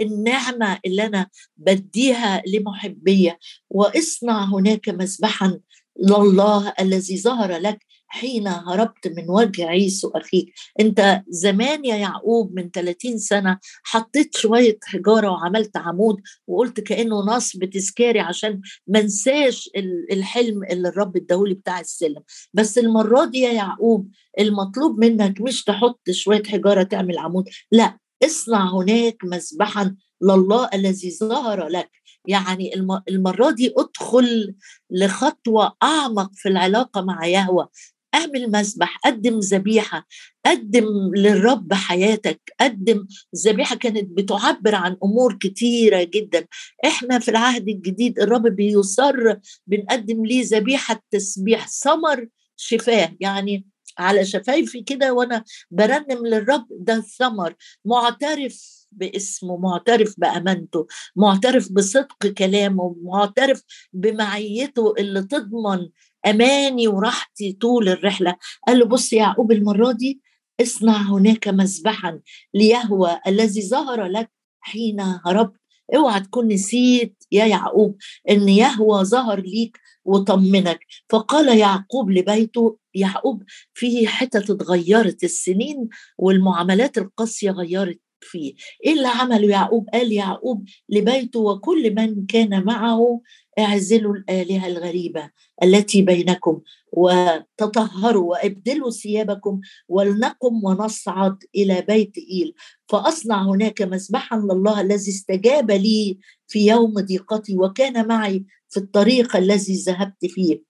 النعمة 0.00 0.78
اللي 0.86 1.06
أنا 1.06 1.26
بديها 1.56 2.42
لمحبية. 2.46 3.38
واصنع 3.70 4.44
هناك 4.44 4.88
مسبحا 4.88 5.60
لله 6.08 6.72
الذي 6.80 7.18
ظهر 7.18 7.52
لك 7.56 7.89
حين 8.12 8.48
هربت 8.48 9.08
من 9.08 9.30
وجه 9.30 9.66
عيسو 9.66 10.08
أخيك. 10.08 10.52
أنت 10.80 11.22
زمان 11.28 11.84
يا 11.84 11.96
يعقوب 11.96 12.54
من 12.54 12.70
30 12.70 13.18
سنة 13.18 13.58
حطيت 13.84 14.36
شوية 14.36 14.78
حجارة 14.84 15.30
وعملت 15.30 15.76
عمود 15.76 16.16
وقلت 16.46 16.80
كأنه 16.80 17.16
نصب 17.20 17.64
تذكاري 17.64 18.20
عشان 18.20 18.60
ما 18.86 19.00
انساش 19.00 19.70
الحلم 20.12 20.64
اللي 20.64 20.88
الرب 20.88 21.16
اداهولي 21.16 21.54
بتاع 21.54 21.80
السلم. 21.80 22.22
بس 22.54 22.78
المرة 22.78 23.24
دي 23.24 23.38
يا 23.38 23.52
يعقوب 23.52 24.10
المطلوب 24.40 24.98
منك 25.00 25.40
مش 25.40 25.64
تحط 25.64 26.00
شوية 26.10 26.42
حجارة 26.42 26.82
تعمل 26.82 27.18
عمود. 27.18 27.48
لا 27.72 27.98
اصنع 28.24 28.70
هناك 28.74 29.16
مذبحا 29.24 29.96
لله 30.22 30.68
الذي 30.74 31.10
ظهر 31.20 31.68
لك. 31.68 31.90
يعني 32.26 32.74
المرة 33.08 33.50
دي 33.50 33.74
ادخل 33.78 34.54
لخطوة 34.90 35.76
أعمق 35.82 36.30
في 36.34 36.48
العلاقة 36.48 37.00
مع 37.00 37.26
يهوه. 37.26 37.68
اعمل 38.14 38.50
مسبح 38.52 38.98
قدم 39.04 39.38
ذبيحة 39.38 40.06
قدم 40.46 40.86
للرب 41.16 41.74
حياتك 41.74 42.40
قدم 42.60 43.06
ذبيحة 43.46 43.76
كانت 43.76 44.18
بتعبر 44.18 44.74
عن 44.74 44.96
أمور 45.04 45.38
كتيرة 45.40 46.02
جدا. 46.02 46.46
إحنا 46.84 47.18
في 47.18 47.30
العهد 47.30 47.68
الجديد 47.68 48.18
الرب 48.18 48.42
بيصر 48.46 49.34
بنقدم 49.66 50.24
ليه 50.24 50.44
ذبيحة 50.46 51.02
تسبيح 51.10 51.68
ثمر 51.68 52.26
شفاه. 52.56 53.16
يعني 53.20 53.66
على 53.98 54.24
شفايفي 54.24 54.82
كده 54.82 55.12
وأنا 55.12 55.44
برنم 55.70 56.26
للرب 56.26 56.66
ده 56.70 57.00
ثمر 57.00 57.54
معترف 57.84 58.86
باسمه 58.92 59.56
معترف 59.56 60.14
بأمانته 60.18 60.86
معترف 61.16 61.72
بصدق 61.72 62.26
كلامه 62.26 62.96
معترف 63.02 63.62
بمعيته 63.92 64.94
اللي 64.98 65.22
تضمن 65.22 65.88
أماني 66.26 66.88
وراحتي 66.88 67.52
طول 67.52 67.88
الرحلة. 67.88 68.36
قال 68.66 68.78
له 68.78 68.84
بص 68.86 69.12
يعقوب 69.12 69.52
المرة 69.52 69.92
دي 69.92 70.20
اصنع 70.62 71.02
هناك 71.02 71.48
مذبحا 71.48 72.20
ليهوى 72.54 73.18
الذي 73.26 73.68
ظهر 73.68 74.04
لك 74.04 74.30
حين 74.60 75.00
هربت. 75.00 75.60
اوعى 75.96 76.20
تكون 76.20 76.48
نسيت 76.48 77.24
يا 77.32 77.44
يعقوب 77.46 77.96
إن 78.30 78.48
يهوى 78.48 79.04
ظهر 79.04 79.40
ليك 79.40 79.78
وطمنك. 80.04 80.80
فقال 81.08 81.58
يعقوب 81.58 82.10
لبيته 82.10 82.78
يعقوب 82.94 83.42
في 83.74 84.06
حتت 84.06 84.50
اتغيرت 84.50 85.24
السنين 85.24 85.88
والمعاملات 86.18 86.98
القاسية 86.98 87.50
غيرت 87.50 88.00
فيه. 88.22 88.54
إيه 88.86 88.92
اللي 88.92 89.08
عمله 89.08 89.48
يعقوب؟ 89.48 89.88
قال 89.92 90.12
يعقوب 90.12 90.64
لبيته 90.88 91.40
وكل 91.40 91.94
من 91.94 92.26
كان 92.26 92.64
معه 92.64 93.20
اعزلوا 93.58 94.14
الآلهة 94.14 94.66
الغريبة 94.66 95.30
التي 95.62 96.02
بينكم 96.02 96.60
وتطهروا 96.92 98.30
وابدلوا 98.32 98.90
ثيابكم 98.90 99.60
ولنقم 99.88 100.64
ونصعد 100.64 101.44
إلى 101.54 101.80
بيت 101.82 102.18
إيل. 102.18 102.54
فأصنع 102.88 103.42
هناك 103.42 103.82
مذبحا 103.82 104.36
لله 104.36 104.80
الذي 104.80 105.10
استجاب 105.10 105.70
لي 105.70 106.18
في 106.48 106.66
يوم 106.66 106.94
ضيقتي 106.94 107.56
وكان 107.56 108.08
معي 108.08 108.44
في 108.68 108.76
الطريق 108.76 109.36
الذي 109.36 109.74
ذهبت 109.74 110.26
فيه. 110.26 110.62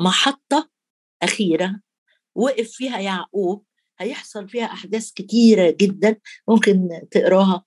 محطة 0.00 0.70
أخيرة 1.22 1.80
وقف 2.34 2.70
فيها 2.70 3.00
يعقوب. 3.00 3.64
هيحصل 3.98 4.48
فيها 4.48 4.64
أحداث 4.64 5.10
كتيرة 5.12 5.76
جدا 5.80 6.16
ممكن 6.48 6.88
تقراها. 7.10 7.64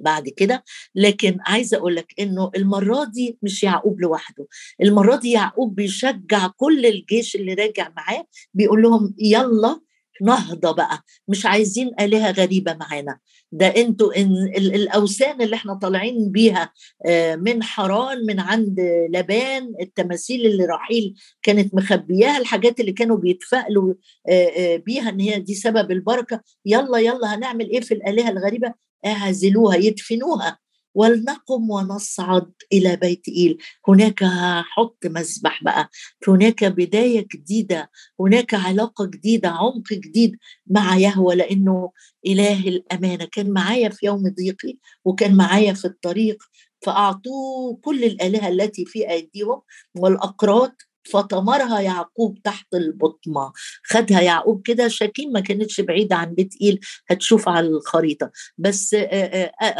بعد 0.00 0.28
كده. 0.28 0.64
لكن 0.94 1.36
عايزة 1.46 1.76
أقول 1.76 1.96
لك 1.96 2.14
إنه 2.20 2.50
المرة 2.56 3.04
دي 3.04 3.38
مش 3.42 3.62
يعقوب 3.64 4.00
لوحده. 4.00 4.46
المرة 4.82 5.16
دي 5.16 5.30
يعقوب 5.30 5.74
بيشجع 5.74 6.46
كل 6.56 6.86
الجيش 6.86 7.36
اللي 7.36 7.54
راجع 7.54 7.88
معاه 7.96 8.24
بيقول 8.54 8.82
لهم 8.82 9.14
يلا 9.18 9.80
نهضة 10.22 10.72
بقى 10.72 11.02
مش 11.28 11.46
عايزين 11.46 11.90
آلهة 12.00 12.30
غريبة 12.30 12.74
معانا. 12.74 13.18
ده 13.52 13.66
أنتوا 13.66 14.16
إن 14.20 14.32
الأوثان 14.56 15.42
اللي 15.42 15.56
إحنا 15.56 15.74
طالعين 15.74 16.30
بيها 16.32 16.72
آه، 17.06 17.36
من 17.36 17.62
حران 17.62 18.26
من 18.26 18.40
عند 18.40 18.80
لبان 19.10 19.74
التماثيل 19.80 20.46
اللي 20.46 20.64
رحيل 20.64 21.14
كانت 21.42 21.74
مخبياها 21.74 22.38
الحاجات 22.38 22.80
اللي 22.80 22.92
كانوا 22.92 23.16
بيتفائلوا 23.16 23.94
آه، 24.28 24.46
آه، 24.56 24.76
بيها 24.76 25.08
إن 25.08 25.20
هي 25.20 25.38
دي 25.40 25.54
سبب 25.54 25.90
البركة. 25.90 26.40
يلا 26.66 26.98
يلا 26.98 27.34
هنعمل 27.34 27.70
إيه 27.70 27.80
في 27.80 27.94
الآلهة 27.94 28.30
الغريبة؟ 28.30 28.74
اعزلوها 29.06 29.76
يدفنوها. 29.76 30.58
ولنقم 30.94 31.70
ونصعد 31.70 32.52
إلى 32.72 32.96
بيت 32.96 33.28
إيل. 33.28 33.58
هناك 33.88 34.24
حط 34.62 34.98
مسبح 35.06 35.64
بقى. 35.64 35.90
هناك 36.28 36.64
بداية 36.64 37.26
جديدة. 37.34 37.90
هناك 38.20 38.54
علاقة 38.54 39.06
جديدة 39.06 39.48
عمق 39.48 39.92
جديد 39.92 40.36
مع 40.66 40.96
يهوى 40.98 41.34
لأنه 41.34 41.90
إله 42.26 42.68
الأمانة. 42.68 43.24
كان 43.32 43.50
معايا 43.50 43.88
في 43.88 44.06
يوم 44.06 44.22
ضيقي 44.38 44.78
وكان 45.04 45.36
معايا 45.36 45.72
في 45.72 45.84
الطريق 45.84 46.42
فأعطوه 46.82 47.76
كل 47.82 48.04
الآلهة 48.04 48.48
التي 48.48 48.84
في 48.84 49.10
أيديهم 49.10 49.62
والأقراط 49.96 50.76
فطمرها 51.04 51.80
يعقوب 51.80 52.38
تحت 52.44 52.74
البطمة 52.74 53.52
خدها 53.84 54.20
يعقوب 54.20 54.62
كده 54.64 54.88
شكيم 54.88 55.32
ما 55.32 55.40
كانتش 55.40 55.80
بعيدة 55.80 56.16
عن 56.16 56.34
بيت 56.34 56.54
إيل 56.62 56.80
هتشوف 57.10 57.48
على 57.48 57.66
الخريطة. 57.66 58.30
بس 58.58 58.96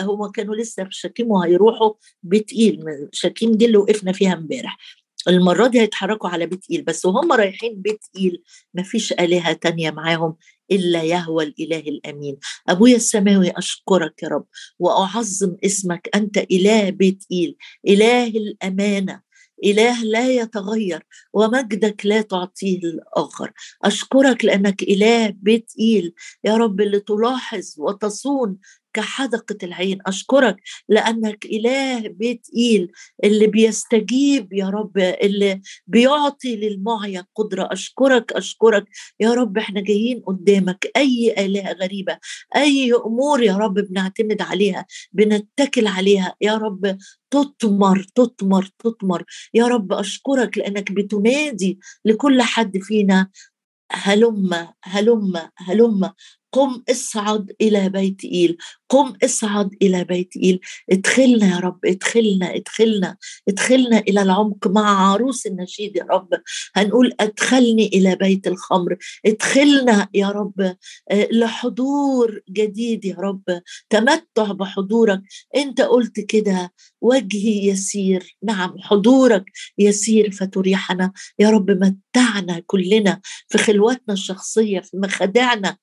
هو 0.01 0.31
كانوا 0.31 0.55
لسه 0.55 0.85
في 0.85 0.91
شكيم 0.93 1.31
وهيروحوا 1.31 1.93
بيت 2.23 2.53
إيل 2.53 3.09
شكيم 3.13 3.53
دي 3.53 3.67
اللي 3.67 3.77
وقفنا 3.77 4.13
فيها 4.13 4.33
امبارح. 4.33 4.79
المرة 5.29 5.67
دي 5.67 5.81
هيتحركوا 5.81 6.29
على 6.29 6.47
بيت 6.47 6.65
إيل 6.71 6.83
بس 6.83 7.05
وهم 7.05 7.33
رايحين 7.33 7.83
بيت 7.83 8.01
إيل 8.17 8.43
مفيش 8.75 9.13
آلهة 9.13 9.53
تانية 9.53 9.91
معاهم 9.91 10.37
إلا 10.71 11.03
يهوى 11.03 11.45
الإله 11.45 11.79
الأمين. 11.79 12.37
أبويا 12.69 12.97
السماوي 12.97 13.51
أشكرك 13.51 14.23
يا 14.23 14.29
رب 14.29 14.47
وأعظم 14.79 15.57
اسمك 15.65 16.09
أنت 16.15 16.39
إله 16.39 16.91
بيت 16.91 17.25
إيل 17.33 17.57
إله 17.89 18.29
الأمانة. 18.29 19.32
إله 19.65 20.05
لا 20.05 20.31
يتغير 20.31 21.03
ومجدك 21.33 22.07
لا 22.07 22.21
تعطيه 22.23 22.79
الآخر. 22.79 23.53
أشكرك 23.85 24.45
لأنك 24.45 24.83
إله 24.83 25.29
بيت 25.29 25.73
إيل 25.81 26.15
يا 26.45 26.57
رب 26.57 26.81
اللي 26.81 27.01
تلاحظ 27.01 27.75
وتصون 27.79 28.59
كحدقة 28.95 29.57
العين. 29.63 29.99
أشكرك 30.07 30.57
لأنك 30.89 31.45
إله 31.45 32.09
بيت 32.09 32.47
إيل 32.57 32.93
اللي 33.25 33.47
بيستجيب 33.47 34.53
يا 34.53 34.69
رب 34.69 34.99
اللي 34.99 35.61
بيعطي 35.87 36.57
للمعيا 36.57 37.27
قدرة. 37.37 37.69
أشكرك 37.73 38.33
أشكرك 38.33 38.85
يا 39.21 39.35
رب. 39.35 39.59
إحنا 39.59 39.81
جايين 39.81 40.21
قدامك. 40.27 40.91
أي 40.97 41.35
آلهة 41.39 41.73
غريبة 41.73 42.19
أي 42.57 42.93
أمور 43.07 43.43
يا 43.43 43.57
رب 43.57 43.75
بنعتمد 43.75 44.43
عليها 44.43 44.87
بنتكل 45.13 45.87
عليها. 45.87 46.35
يا 46.41 46.55
رب 46.57 46.99
تطمر 47.31 48.07
تطمر 48.15 48.71
تطمر. 48.79 49.25
يا 49.55 49.67
رب 49.67 49.93
أشكرك 49.93 50.59
لأنك 50.59 50.93
بتنادي 50.93 51.79
لكل 52.05 52.43
حد 52.43 52.79
فينا. 52.79 53.31
هلم 53.93 54.69
هلم 54.85 55.49
هلم. 55.57 56.13
قم 56.53 56.83
اصعد 56.91 57.53
إلى 57.61 57.89
بيت 57.89 58.25
إيل. 58.25 58.57
قم 58.89 59.13
اصعد 59.25 59.71
إلى 59.83 60.05
بيت 60.05 60.37
إيل. 60.37 60.61
ادخلنا 60.91 61.55
يا 61.55 61.59
رب 61.59 61.79
ادخلنا 61.87 62.57
ادخلنا 62.57 63.17
ادخلنا 63.49 63.99
إلى 63.99 64.23
العمق 64.23 64.67
مع 64.67 65.11
عروس 65.13 65.47
النشيد 65.47 65.97
يا 65.97 66.07
رب. 66.11 66.29
هنقول 66.75 67.13
ادخلني 67.21 67.87
إلى 67.87 68.17
بيت 68.17 68.47
الخمر. 68.47 68.97
ادخلنا 69.27 70.09
يا 70.15 70.29
رب 70.29 70.61
آه، 71.11 71.29
لحضور 71.33 72.41
جديد 72.51 73.05
يا 73.05 73.17
رب. 73.17 73.43
تمتع 73.91 74.53
بحضورك. 74.53 75.23
انت 75.57 75.81
قلت 75.81 76.21
كده 76.21 76.73
وجهي 77.01 77.67
يسير. 77.69 78.37
نعم 78.43 78.75
حضورك 78.79 79.45
يسير 79.79 80.31
فتريحنا. 80.31 81.13
يا 81.39 81.51
رب 81.51 81.71
متعنا 81.71 82.63
كلنا 82.67 83.21
في 83.49 83.59
خلواتنا 83.59 84.15
الشخصية 84.15 84.81
في 84.81 84.97
مخادعنا 84.97 85.77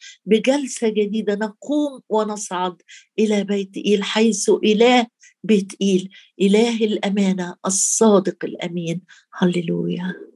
بجلسه 0.59 0.89
جديدة 0.89 1.35
نقوم 1.35 2.01
ونصعد 2.09 2.81
إلى 3.19 3.43
بيت 3.43 3.77
إيل 3.77 4.03
حيث 4.03 4.49
إله 4.63 5.07
بيت 5.43 5.71
إيل 5.81 6.09
إله 6.41 6.75
الأمانة 6.85 7.55
الصادق 7.65 8.45
الأمين. 8.45 9.01
هللويا. 9.33 10.28